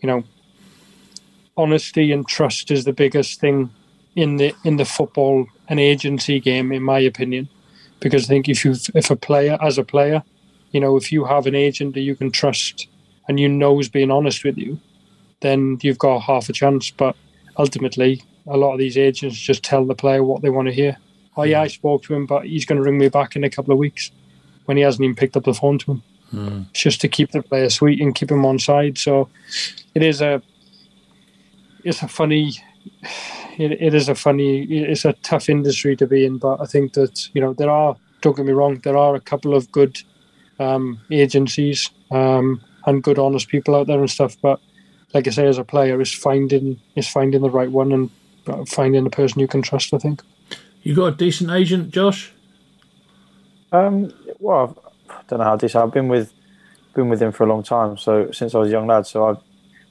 [0.00, 0.24] you know
[1.56, 3.70] honesty and trust is the biggest thing
[4.16, 7.48] in the in the football and agency game, in my opinion
[8.04, 10.22] because I think if you if a player as a player,
[10.74, 12.88] you know, if you have an agent that you can trust
[13.28, 14.80] and you know is being honest with you,
[15.40, 16.90] then you've got half a chance.
[16.90, 17.16] But
[17.56, 20.96] ultimately, a lot of these agents just tell the player what they want to hear.
[21.36, 23.50] Oh yeah, I spoke to him, but he's going to ring me back in a
[23.50, 24.10] couple of weeks
[24.64, 26.02] when he hasn't even picked up the phone to him.
[26.30, 26.62] Hmm.
[26.70, 28.98] It's just to keep the player sweet and keep him on side.
[28.98, 29.28] So
[29.94, 30.42] it is a
[31.84, 32.52] it's a funny
[33.58, 36.94] it, it is a funny it's a tough industry to be in but i think
[36.94, 40.02] that you know there are don't get me wrong there are a couple of good
[40.58, 44.60] um, agencies um, and good honest people out there and stuff but
[45.14, 48.10] like i say as a player is finding is finding the right one and
[48.68, 50.22] finding the person you can trust i think
[50.82, 52.30] You got a decent agent, Josh?
[53.72, 54.76] Um, well,
[55.08, 55.78] I don't know how to say.
[55.78, 56.30] I've been with
[56.94, 57.96] been with him for a long time.
[57.96, 59.38] So since I was a young lad, so I've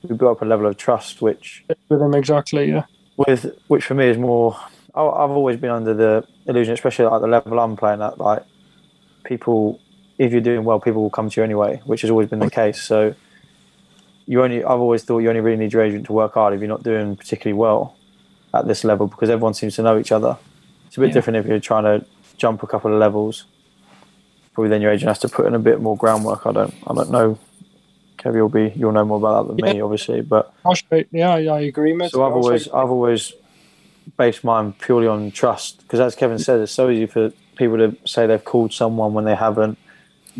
[0.03, 2.85] we built up a level of trust, which with him exactly yeah
[3.17, 4.55] with which for me is more.
[4.95, 8.43] I- I've always been under the illusion, especially at the level I'm playing at, like
[9.23, 9.79] people.
[10.17, 12.49] If you're doing well, people will come to you anyway, which has always been the
[12.51, 12.81] case.
[12.81, 13.15] So
[14.25, 14.63] you only.
[14.63, 16.83] I've always thought you only really need your agent to work hard if you're not
[16.83, 17.95] doing particularly well
[18.53, 20.37] at this level, because everyone seems to know each other.
[20.87, 21.13] It's a bit Yeah.
[21.15, 22.05] different if you're trying to
[22.37, 23.45] jump a couple of levels.
[24.53, 26.45] Probably then your agent has to put in a bit more groundwork.
[26.45, 26.73] I don't.
[26.85, 27.39] I don't know.
[28.19, 28.71] Kev, you'll be.
[28.75, 30.53] You'll know more about that than me, obviously, but.
[31.11, 32.11] Yeah I agree mate.
[32.11, 33.33] So I've always I've always
[34.17, 37.95] based mine purely on trust because as Kevin said, it's so easy for people to
[38.05, 39.77] say they've called someone when they haven't,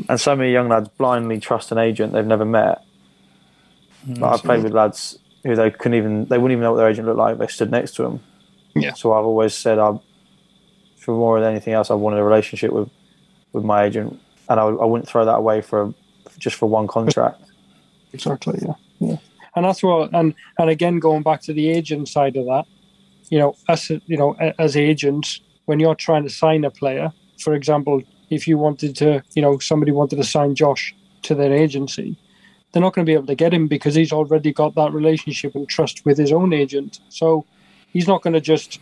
[0.10, 2.84] and so many young lads blindly trust an agent they've never met.
[4.08, 6.78] Mm, like, I've played with lads who they couldn't even they wouldn't even know what
[6.78, 7.38] their agent looked like.
[7.38, 8.20] They stood next to them.
[8.76, 8.94] Yeah.
[8.94, 10.00] So I've always said I,
[10.98, 12.90] for more than anything else, I wanted a relationship with
[13.52, 14.20] with my agent,
[14.50, 15.94] and I, I wouldn't throw that away for
[16.38, 17.42] just for one contract.
[18.16, 18.60] Exactly.
[18.62, 18.74] Yeah.
[19.00, 19.18] Yeah.
[19.56, 20.14] And that's what.
[20.14, 22.66] And and again, going back to the agent side of that,
[23.30, 27.56] you know, as you know, as agents, when you're trying to sign a player, for
[27.56, 28.04] example,
[28.34, 32.18] if you wanted to, you know, somebody wanted to sign Josh to their agency,
[32.72, 35.56] they're not going to be able to get him because he's already got that relationship
[35.56, 37.00] and trust with his own agent.
[37.10, 37.46] So
[37.92, 38.80] he's not going to just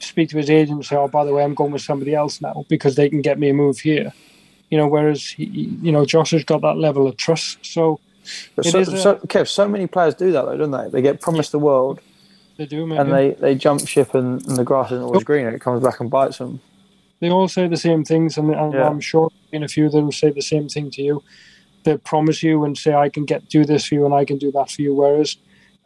[0.00, 2.40] speak to his agent and say, "Oh, by the way, I'm going with somebody else
[2.40, 4.12] now because they can get me a move here."
[4.70, 5.44] You know, whereas he,
[5.82, 8.00] you know Josh has got that level of trust, so
[8.56, 10.88] But so, a- so, Kev, so many players do that though, don't they?
[10.88, 12.00] They get promised the world.
[12.56, 12.86] they do.
[12.86, 13.00] Maybe.
[13.00, 15.24] and they, they jump ship and, and the grass isn't always oh.
[15.24, 16.60] green and it comes back and bites them.
[17.22, 18.88] They all say the same things, and, and Yeah.
[18.88, 21.22] I'm sure in a few of them will say the same thing to you.
[21.84, 24.38] They promise you and say, "I can get do this for you, and I can
[24.38, 25.36] do that for you." Whereas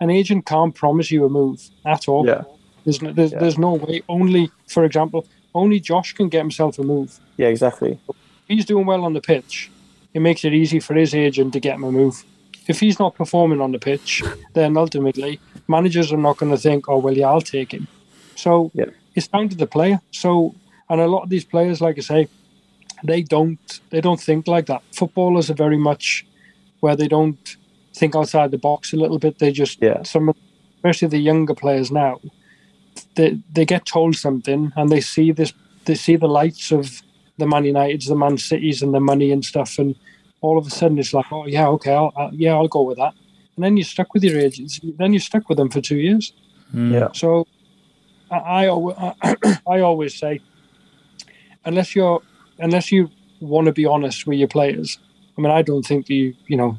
[0.01, 2.27] an agent can't promise you a move at all.
[2.27, 2.43] Yeah,
[2.85, 3.41] There's no, there's, Yeah.
[3.41, 4.03] there's no way.
[4.09, 5.21] Only, for example,
[5.55, 7.11] only Josh can get himself a move.
[7.37, 7.93] yeah, exactly.
[8.09, 8.17] If
[8.49, 9.71] he's doing well on the pitch,
[10.15, 12.17] it makes it easy for his agent to get him a move.
[12.73, 14.23] If he's not performing on the pitch,
[14.55, 17.87] then ultimately managers are not going to think, "Oh well, yeah, I'll take him."
[18.45, 18.91] So Yeah.
[19.17, 19.99] it's down to the player.
[20.23, 20.55] So,
[20.89, 22.29] and a lot of these players, like I say,
[23.05, 24.83] they don't they don't think like that.
[24.93, 26.27] Footballers are very much
[26.81, 27.57] where they don't
[27.95, 29.39] think outside the box a little bit.
[29.39, 30.03] They just Yeah.
[30.03, 30.35] some,
[30.77, 32.21] especially the younger players now,
[33.15, 35.53] they they get told something and they see this
[35.85, 37.03] they see the lights of
[37.39, 39.95] the Man Uniteds, the Man Cities, and the money and stuff, and
[40.41, 42.99] all of a sudden it's like, oh yeah, okay, I'll, I'll, yeah, I'll go with
[42.99, 43.15] that.
[43.57, 44.81] And then you're stuck with your agents.
[44.83, 46.33] Then you're stuck with them for two years.
[46.71, 46.93] Hmm.
[46.93, 47.47] Yeah, So
[48.31, 49.37] I, I,
[49.69, 50.41] I always say,
[51.67, 52.23] unless you're
[52.59, 53.11] unless you
[53.41, 54.99] want to be honest with your players,
[55.37, 56.79] I mean, I don't think you you know,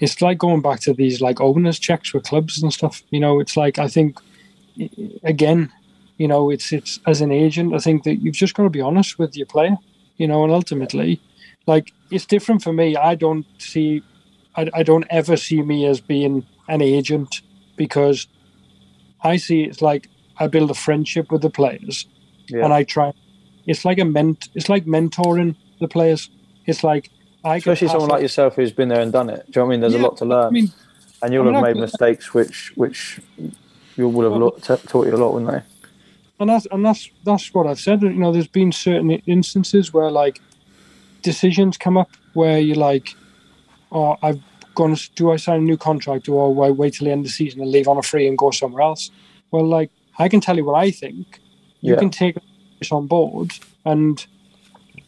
[0.00, 3.02] it's like going back to these like owners checks with clubs and stuff.
[3.10, 4.18] You know, it's like I think
[5.22, 5.72] again,
[6.18, 8.80] you know, it's it's as an agent, I think that you've just got to be
[8.80, 9.76] honest with your player.
[10.16, 11.20] You know, and ultimately,
[11.66, 12.96] like it's different for me.
[12.96, 14.02] I don't see,
[14.56, 17.42] I, I don't ever see me as being an agent
[17.76, 18.26] because
[19.22, 20.08] I see it's like
[20.38, 22.06] I build a friendship with the players,
[22.48, 23.12] yeah, and I try.
[23.66, 24.48] It's like a ment.
[24.54, 26.30] It's like mentoring the players.
[26.66, 27.10] It's like
[27.44, 29.44] I can especially someone on- like yourself who's been there and done it.
[29.50, 29.80] Do you know what I mean?
[29.80, 30.46] There's a lot to learn.
[30.46, 30.72] I mean,
[31.22, 33.20] and you'll I mean, have made mistakes which which
[33.96, 35.62] you would have lo- t- taught you a lot, wouldn't they?
[36.38, 38.02] and that's and that's that's what I've said.
[38.02, 40.40] You know, there's been certain instances where like
[41.22, 43.14] decisions come up where you're like,
[43.90, 44.40] "Oh, I've
[44.74, 44.96] gone.
[45.14, 47.60] Do I sign a new contract, or I wait till the end of the season
[47.62, 49.10] and leave on a free and go somewhere else?"
[49.50, 51.40] Well, like I can tell you what I think.
[51.80, 51.98] You Yeah.
[52.00, 52.36] can take
[52.92, 53.52] on board
[53.84, 54.26] and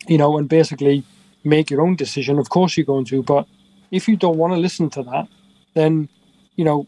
[0.07, 1.05] you know, and basically
[1.45, 2.39] make your own decision.
[2.39, 3.47] Of course, you're going to, but
[3.91, 5.29] if you don't want to listen to that,
[5.75, 6.09] then
[6.57, 6.87] you know,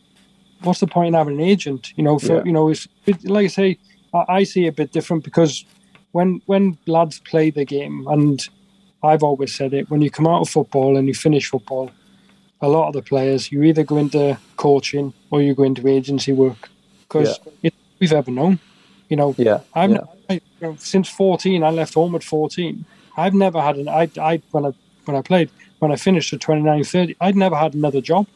[0.63, 1.93] what's the point in having an agent?
[1.97, 2.45] You know, for Yeah.
[2.45, 3.79] you know, it's it, like I say,
[4.15, 5.65] I, I see it a bit different because
[6.13, 8.49] when when lads play the game, and
[9.03, 11.91] I've always said it, when you come out of football and you finish football,
[12.61, 16.33] a lot of the players you either go into coaching or you go into agency
[16.33, 16.69] work
[17.03, 18.59] because it's we've ever known.
[19.09, 20.05] You know, Yeah, I've yeah.
[20.31, 20.41] I,
[20.79, 21.63] since fourteen.
[21.65, 22.85] I left home at fourteen.
[23.17, 23.89] I've never had an.
[23.89, 24.73] I, I when I
[25.05, 25.51] when I played
[25.81, 28.27] when I finished at 29, 30, I'd never had another job.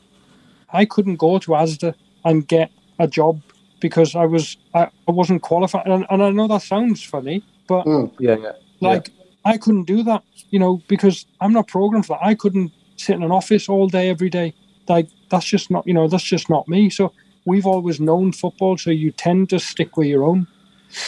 [0.72, 3.42] I couldn't go to ASDA and get a job
[3.80, 5.86] because I was I, I wasn't qualified.
[5.86, 8.11] And, and I know that sounds funny, but Mm.
[8.18, 8.53] yeah, yeah.
[8.80, 9.11] like
[9.45, 12.26] I couldn't do that, you know, because I'm not programmed for that.
[12.26, 14.55] I couldn't sit in an office all day every day.
[14.88, 16.88] Like that's just not, you know, that's just not me.
[16.88, 17.12] So
[17.45, 20.47] we've always known football, so you tend to stick with your own.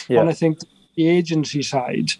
[0.07, 0.21] Yeah.
[0.21, 0.59] And I think
[0.97, 2.11] the agency side,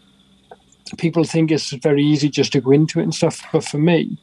[0.98, 3.42] people think it's very easy just to go into it and stuff.
[3.52, 4.18] But for me,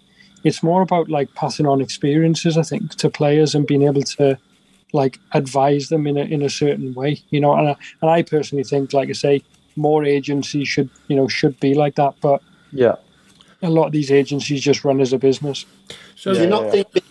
[0.45, 4.39] it's more about like passing on experiences, I think, to players and being able to
[4.93, 7.21] like advise them in a in a certain way.
[7.31, 9.43] You know, and I, and I personally think, like I say,
[9.77, 12.15] more agencies should you know should be like that.
[12.23, 12.41] But
[12.73, 12.95] Yeah,
[13.63, 15.67] a lot of these agencies just run as a business.
[16.15, 16.71] So Do you not yeah.
[16.71, 17.05] think that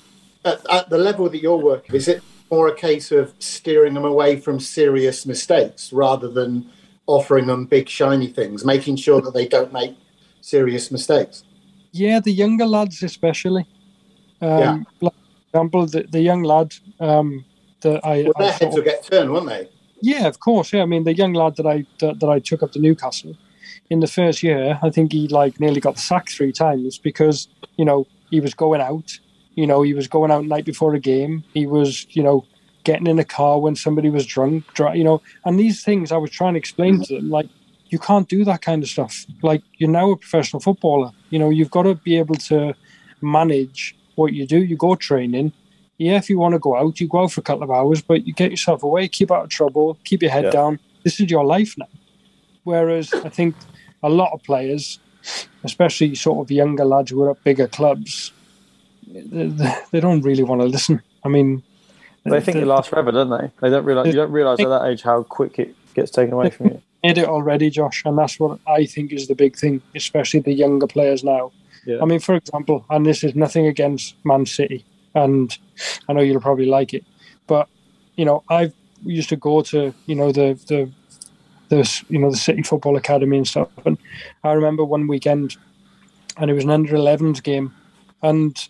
[0.45, 4.05] at, at the level that you're working, is it more a case of steering them
[4.05, 6.69] away from serious mistakes rather than
[7.07, 9.95] offering them big shiny things, making sure that they don't make
[10.41, 11.43] serious mistakes?
[11.91, 13.65] Yeah, the younger lads especially.
[14.41, 14.77] Um, Yeah.
[15.01, 17.45] Like, for example, the, the young lad um,
[17.81, 19.69] that I, Well, their sort heads of- will get turned, won't they?
[20.01, 20.73] Yeah, of course.
[20.73, 23.37] Yeah, I mean the young lad that I that, that I took up to Newcastle
[23.89, 27.47] in the first year, I think he like nearly got sacked three times because
[27.77, 29.17] you know he was going out.
[29.55, 31.43] You know, he was going out night before a game.
[31.53, 32.43] He was you know
[32.83, 34.65] getting in a car when somebody was drunk.
[34.79, 37.47] You know, and these things I was trying to explain to them like
[37.89, 39.25] you can't do that kind of stuff.
[39.41, 41.11] Like you're now a professional footballer.
[41.29, 42.73] You know, you've got to be able to
[43.21, 44.63] manage what you do.
[44.63, 45.51] You go training
[45.99, 48.01] yeah, if you want to go out, you go out for a couple of hours,
[48.01, 50.49] but you get yourself away, keep out of trouble, keep your head Yeah.
[50.49, 50.79] down.
[51.03, 51.87] This is your life now.
[52.63, 53.55] Whereas I think
[54.01, 54.99] a lot of players,
[55.63, 58.31] especially sort of younger lads who are at bigger clubs,
[59.07, 61.01] they- they don't really want to listen.
[61.23, 61.61] I mean,
[62.25, 63.51] they think it lasts forever, don't they?
[63.61, 64.07] They don't realize.
[64.07, 66.81] You don't realize at that age how quick it gets taken away from you.
[67.03, 70.53] did it already, Josh, and that's what I think is the big thing, especially the
[70.53, 71.51] younger players now.
[71.85, 72.01] Yeah.
[72.01, 75.55] I mean, for example, and this is nothing against Man City, and
[76.07, 77.03] I know you'll probably like it,
[77.45, 77.67] but
[78.15, 78.71] you know, I
[79.03, 80.89] used to go to you know the the
[81.67, 83.97] the you know the City Football Academy and stuff, and
[84.45, 85.57] I remember one weekend,
[86.37, 87.73] and it was an under 11s game,
[88.21, 88.65] and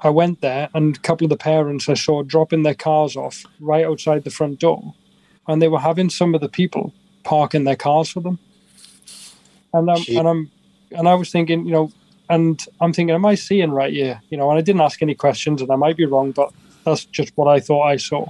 [0.00, 3.44] I went there, and a couple of the parents I saw dropping their cars off
[3.60, 4.94] right outside the front door,
[5.48, 6.92] and they were having some of the people
[7.24, 8.38] parking their cars for them.
[9.72, 10.16] And I'm, Gee.
[10.16, 10.50] and I'm
[10.92, 11.92] and I was thinking, you know,
[12.30, 14.20] and I'm thinking, am I seeing right here?
[14.30, 16.52] You know, and I didn't ask any questions, and I might be wrong, but
[16.84, 18.28] that's just what I thought I saw.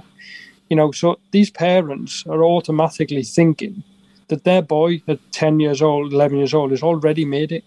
[0.69, 3.83] You know, so these parents are automatically thinking
[4.27, 7.63] that their boy at 10 years old, 11 years old, has already made it.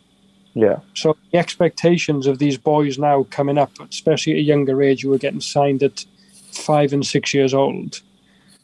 [0.54, 5.02] Yeah, So the expectations of these boys now coming up, especially at a younger age,
[5.02, 6.04] who are getting signed at
[6.52, 8.02] five and six years old.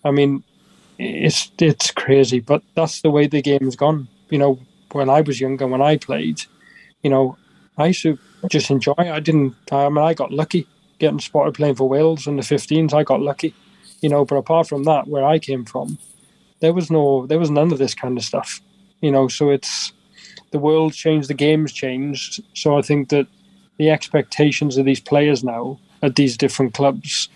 [0.05, 0.43] I mean,
[0.99, 4.09] it's it's crazy, but that's the way the game's gone.
[4.29, 4.59] You know,
[4.93, 6.43] when I was younger, when I played,
[7.03, 7.39] you know,
[7.79, 8.19] I used to
[8.49, 8.95] just enjoy.
[8.99, 9.09] it.
[9.09, 9.55] I didn't.
[9.73, 10.67] I mean, I got lucky
[10.99, 12.93] getting spotted playing for Wales in the 15s.
[12.93, 13.55] I got lucky,
[14.01, 14.25] you know.
[14.25, 15.99] But apart from that, where I came from,
[16.61, 18.61] there was no, there was none of this kind of stuff.
[19.01, 19.93] You know, so it's
[20.51, 22.43] the world changed, the game's changed.
[22.55, 23.27] So I think that
[23.79, 27.29] the expectations of these players now at these different clubs,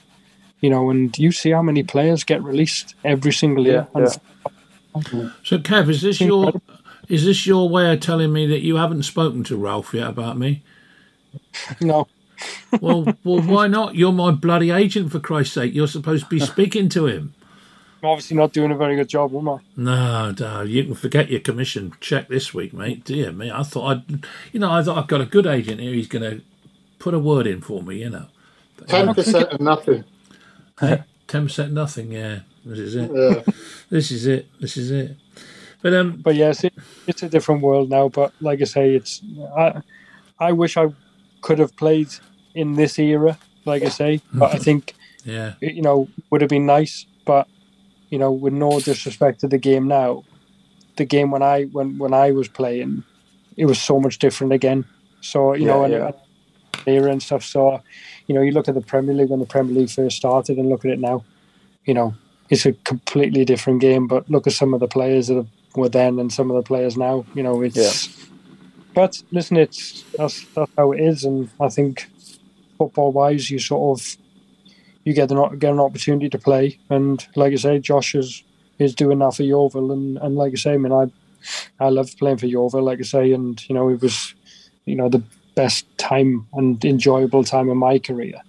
[0.60, 3.86] you know, and you see how many players get released every single year.
[3.94, 4.00] Yeah,
[4.94, 6.52] And So, Kev, is this your
[7.08, 10.38] is this your way of telling me that you haven't spoken to Ralph yet about
[10.38, 10.62] me?
[11.80, 12.06] no,
[12.80, 13.94] Well, well, why not?
[13.94, 15.74] You're my bloody agent, for Christ's sake.
[15.74, 17.34] You're supposed to be speaking to him.
[18.02, 19.58] I'm obviously not doing a very good job, am I?
[19.76, 23.04] No, no, you can forget your commission check this week, mate.
[23.04, 25.92] Dear me, I thought I'd, you know, I thought I've got a good agent here.
[25.94, 26.42] He's going to
[26.98, 28.26] put a word in for me, you know.
[28.88, 30.02] Ten percent of nothing.
[30.78, 32.10] Ten percent nothing.
[32.10, 33.10] Yeah, this is it.
[33.14, 33.42] Yeah.
[33.90, 34.48] This is it.
[34.60, 35.16] This is it.
[35.82, 36.72] But um, But yes, it,
[37.06, 38.08] it's a different world now.
[38.08, 39.20] But like I say, it's
[39.56, 39.82] I,
[40.40, 40.88] I wish I
[41.42, 42.08] could have played
[42.54, 43.38] in this era.
[43.64, 44.94] Like I say, but I think
[45.24, 45.54] Yeah.
[45.60, 47.46] you know, would have been nice, but
[48.12, 50.22] you know, with no disrespect to the game now,
[50.96, 53.04] the game when I when when I was playing,
[53.56, 54.84] it was so much different again.
[55.22, 56.14] So you know, Yeah, and,
[56.86, 57.42] era and stuff.
[57.42, 57.82] So
[58.26, 60.68] you know, you look at the Premier League when the Premier League first started, and
[60.68, 61.24] look at it now.
[61.86, 62.14] You know,
[62.50, 64.06] it's a completely different game.
[64.06, 66.98] But look at some of the players that were then and some of the players
[66.98, 67.24] now.
[67.34, 68.28] You know, it's.
[68.92, 72.10] But listen, it's that's that's how it is, and I think
[72.76, 74.21] football wise, you sort of
[75.04, 78.42] you get an get an opportunity to play, and like I say, Josh is
[78.78, 81.06] is doing that for Yeovil, and, and like I say, I mean, I
[81.80, 84.34] I loved playing for Yeovil, like I say, and you know, it was
[84.84, 85.22] you know the
[85.54, 88.40] best time and enjoyable time of my career,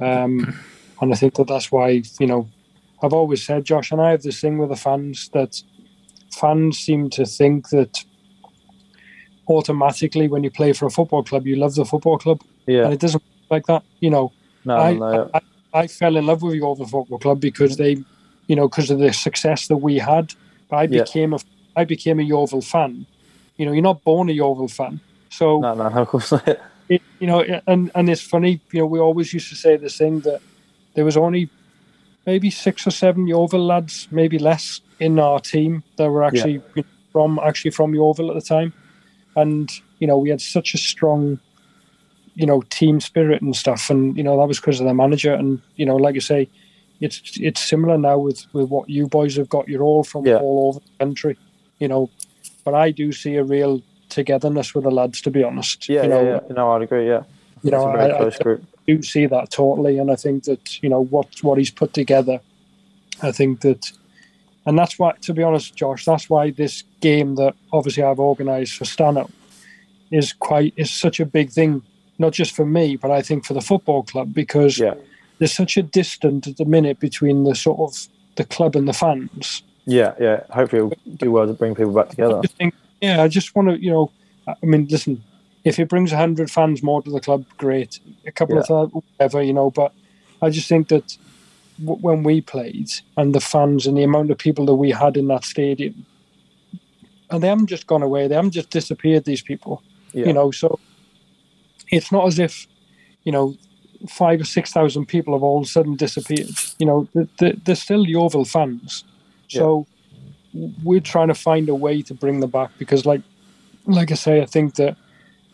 [0.00, 0.54] um,
[1.00, 2.48] and I think that that's why you know
[3.02, 5.60] I've always said, Josh, and I have this thing with the fans that
[6.32, 8.04] fans seem to think that
[9.48, 12.84] automatically when you play for a football club, you love the football club, Yeah.
[12.84, 14.32] and it doesn't work like that, you know.
[14.64, 15.30] No, I, no.
[15.34, 15.40] I, I
[15.86, 17.96] fell in love with Yeovil Football Club because they,
[18.48, 20.32] you know, because of the success that we had.
[20.70, 21.02] But I Yeah.
[21.02, 21.38] became a,
[21.76, 23.06] I became a Yeovil fan.
[23.58, 25.00] You know, you're not born a Yeovil fan,
[25.30, 26.48] so No, no, of course not.
[26.88, 28.62] it, you know, and and it's funny.
[28.72, 30.40] You know, we always used to say this thing that
[30.94, 31.50] there was only
[32.26, 36.62] maybe six or seven Yeovil lads, maybe less, in our team that were actually you
[36.76, 38.74] know, from actually from Yeovil at the time,
[39.36, 39.70] and
[40.00, 41.38] you know, we had such a strong,
[42.34, 45.32] you know, team spirit and stuff, and you know that was because of the manager,
[45.32, 46.48] and you know, like you say,
[47.00, 49.68] it's it's similar now with with what you boys have got.
[49.68, 50.36] You're all from Yeah.
[50.38, 51.36] all over the country,
[51.78, 52.10] you know,
[52.64, 55.88] but I do see a real togetherness with the lads, to be honest.
[55.88, 56.54] Yeah, you yeah, know, yeah.
[56.54, 57.06] No, I'd agree.
[57.08, 57.22] Yeah,
[57.62, 61.28] you know, I- I- do see that totally, and I think that you know what
[61.42, 62.40] what he's put together.
[63.22, 63.92] I think that,
[64.66, 68.74] and that's why, to be honest, Josh, that's why this game that obviously I've organised
[68.76, 69.30] for Stano
[70.10, 71.80] is quite is such a big thing,
[72.18, 74.94] not just for me, but I think for the football club because Yeah,
[75.38, 78.92] there's such a distance at the minute between the sort of the club and the
[78.92, 79.62] fans.
[79.86, 80.40] yeah, yeah.
[80.50, 82.40] Hopefully, it'll do well to bring people back together.
[82.40, 84.12] I think, yeah, I just want to, you know,
[84.46, 85.24] I mean, listen,
[85.64, 88.00] if it brings hundred fans more to the club, great.
[88.26, 89.70] A couple of thousand, whatever, you know.
[89.70, 89.92] But
[90.42, 91.16] I just think that
[91.78, 95.16] w- when we played and the fans and the amount of people that we had
[95.16, 96.06] in that stadium,
[97.30, 99.24] and they haven't just gone away, they haven't just disappeared.
[99.24, 100.78] These people, Yeah, you know, so
[101.90, 102.66] it's not as if,
[103.24, 103.56] you know.
[104.06, 106.50] Five or six thousand people have all of a sudden disappeared.
[106.78, 109.02] You know, th- th- they're still Yeovil fans,
[109.48, 109.86] so
[110.82, 113.22] we're trying to find a way to bring them back because, like,
[113.86, 114.96] like I say, I think that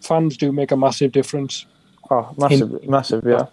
[0.01, 1.65] fans do make a massive difference.
[2.11, 3.23] oh, massive, massive.
[3.25, 3.47] Yeah,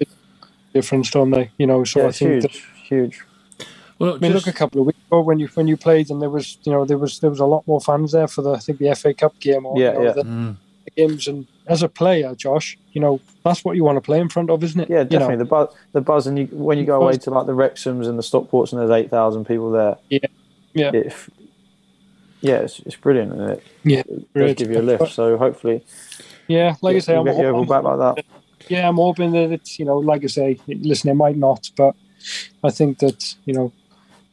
[0.74, 1.52] difference, don't they?
[1.58, 2.52] You know, so yeah, I think huge, that
[2.84, 3.22] huge.
[4.00, 6.10] Well, I mean, just, look a couple of weeks ago when you when you played,
[6.10, 8.42] and there was you know there was there was a lot more fans there for
[8.42, 10.12] the I think the FA Cup game or Yeah, you know, yeah.
[10.14, 10.58] The, Mm.
[10.96, 11.28] The games.
[11.28, 14.50] And as a player, Josh, you know that's what you want to play in front
[14.50, 14.90] of, isn't it?
[14.90, 15.36] Yeah, You know, definitely.
[15.38, 18.18] The buzz, the buzz, and you when you go away to like the Wrexhams and
[18.18, 19.98] the Stockports, and there's eight thousand people there.
[20.10, 20.20] Yeah.
[20.74, 20.92] Yeah.
[20.94, 21.14] It,
[22.42, 25.12] yeah, it's, it's brilliant, and it, Yeah, it does give you a lift.
[25.12, 25.84] So hopefully,
[26.48, 28.26] yeah, like I say, I'm get hoping, back like that.
[28.70, 31.96] yeah, I'm hoping that it's you know, like I say, listen, it might not, but
[32.64, 33.72] I think that you know.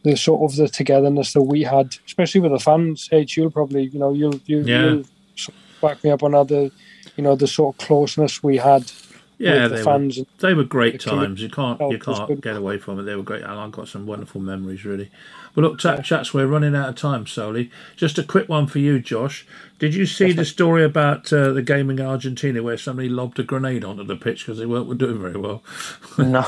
[0.06, 3.84] The sort of the togetherness that we had, especially with the fans, H, you'll probably,
[3.84, 4.82] you know, you'll you, Yeah.
[4.84, 6.70] you'll sort of back me up on other,
[7.16, 8.90] you know, the sort of closeness we had
[9.38, 9.92] yeah, with they the were,
[10.40, 11.42] they were great the times.
[11.42, 13.02] You can't you can't get away from it.
[13.04, 15.10] They were great, and I've got some wonderful memories, really.
[15.54, 17.70] Well, look, chat, chats, we're running out of time, Soli.
[17.96, 19.46] Just a quick one for you, Josh.
[19.78, 23.42] Did you see the story about uh, the game in Argentina where somebody lobbed a
[23.42, 25.62] grenade onto the pitch because they weren't doing very well?
[26.16, 26.44] No,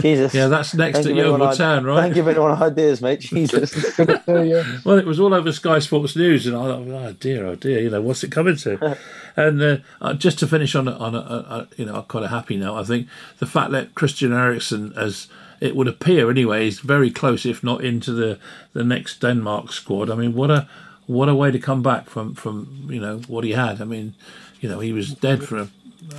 [0.00, 0.34] Jesus.
[0.34, 2.02] Yeah, that's next Don't anyone Yeovil Town, right?
[2.02, 3.20] Don't give anyone ideas, mate.
[3.20, 3.96] Jesus.
[4.26, 7.80] Well, it was all over Sky Sports News, and I thought, oh dear, oh dear,
[7.80, 8.98] you know, what's it coming to?
[9.36, 12.28] and uh, uh, just to finish on a, on a, a, you know quite a
[12.28, 15.28] happy note, I think the fact that Christian Eriksen, as
[15.60, 18.38] it would appear anyway, is very close, if not into the
[18.72, 20.10] the next Denmark squad.
[20.10, 20.68] I mean, what a
[21.06, 23.80] what a way to come back from from you know what he had.
[23.80, 24.14] I mean,
[24.60, 25.68] you know, he was dead for a,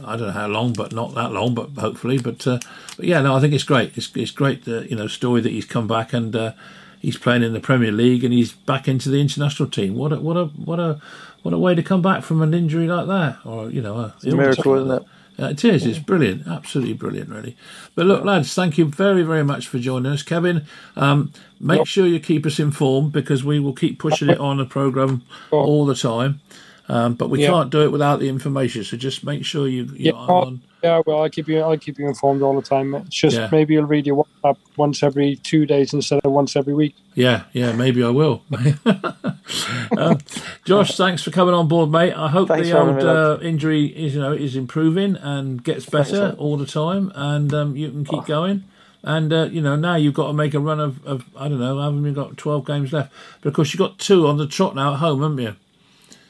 [0.06, 2.18] I don't know how long, but not that long, but hopefully.
[2.18, 2.60] But, uh,
[2.96, 3.98] but yeah, no, I think it's great.
[3.98, 6.54] It's it's great, the you know, story that he's come back and uh,
[7.00, 9.96] he's playing in the Premier League and he's back into the international team.
[9.96, 11.02] What a what a what a
[11.44, 14.14] what a way to come back from an injury like that, or you know, a,
[14.18, 15.04] It's a miracle, isn't it?
[15.40, 15.86] Uh, it is.
[15.86, 16.48] It's brilliant.
[16.48, 17.56] Absolutely brilliant, really.
[17.96, 20.24] But look, lads, thank you very, very much for joining us.
[20.24, 20.66] Kevin,
[20.96, 24.66] um, make sure you keep us informed because we will keep pushing it on the
[24.66, 26.42] programme all the time.
[26.90, 27.50] Um, but we Yeah.
[27.50, 28.84] can't do it without the information.
[28.84, 30.62] So just make sure you, Yeah, you're on.
[30.82, 31.60] yeah, well, I'll keep you.
[31.60, 32.96] I'll keep you informed all the time.
[32.96, 33.50] It's just Yeah.
[33.52, 36.96] maybe you'll read your WhatsApp once every two days instead of once every week.
[37.14, 38.44] Yeah, yeah, maybe I will.
[39.98, 40.18] um,
[40.66, 42.14] Josh, thanks for coming on board, mate.
[42.14, 46.30] I hope Thanks the old uh, injury is, you know, is improving and gets better
[46.30, 46.38] mate.
[46.38, 48.64] all the time, and um, you can keep going.
[49.04, 51.60] And uh, you know now you've got to make a run of, of I don't
[51.60, 53.12] know, haven't you got twelve games left?
[53.42, 55.56] But of course you've got two on the trot now at home, haven't you?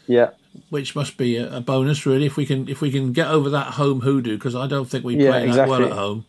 [0.06, 0.30] Yeah,
[0.70, 3.50] Which must be a, a bonus, really, if we can if we can get over
[3.52, 6.26] that home hoodoo because I don't think we Yeah, play that well at home.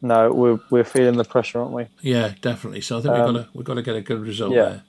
[0.00, 1.86] no, we're we're feeling the pressure, aren't we?
[2.00, 2.80] Yeah, definitely.
[2.80, 4.64] So I think we've got to we've got to get a good result Um, yeah.
[4.64, 4.82] there.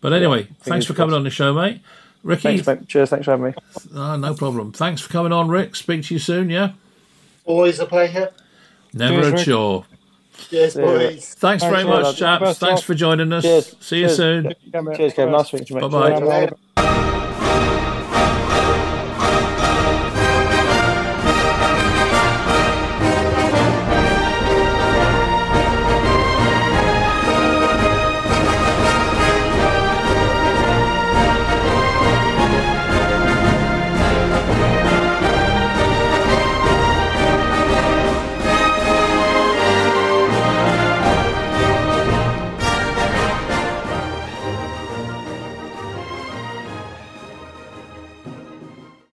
[0.00, 1.18] But anyway, thanks for coming crossed.
[1.18, 1.80] on the show, mate.
[2.22, 2.86] Ricky, Thanks, mate.
[2.88, 3.10] Cheers.
[3.10, 3.54] Thanks for having me.
[3.96, 4.72] Ah, no problem.
[4.72, 5.74] Thanks for coming on, Rick.
[5.74, 6.50] Speak to you soon.
[6.50, 6.72] Yeah,
[7.46, 8.30] Always a pleasure.
[8.92, 9.44] never Cheers, a Rick.
[9.46, 9.84] chore.
[10.50, 11.34] Yes, boys.
[11.34, 12.16] Thanks very much, lad.
[12.40, 12.58] chaps.
[12.58, 13.42] Thanks for joining us.
[13.44, 13.76] Cheers.
[13.80, 14.54] See you soon.
[14.96, 15.32] Cheers, Kevin.
[15.32, 15.90] Nice speaking to you, mate.
[15.90, 16.18] Bye-bye.
[16.18, 16.28] Cheers.
[16.28, 16.56] Later.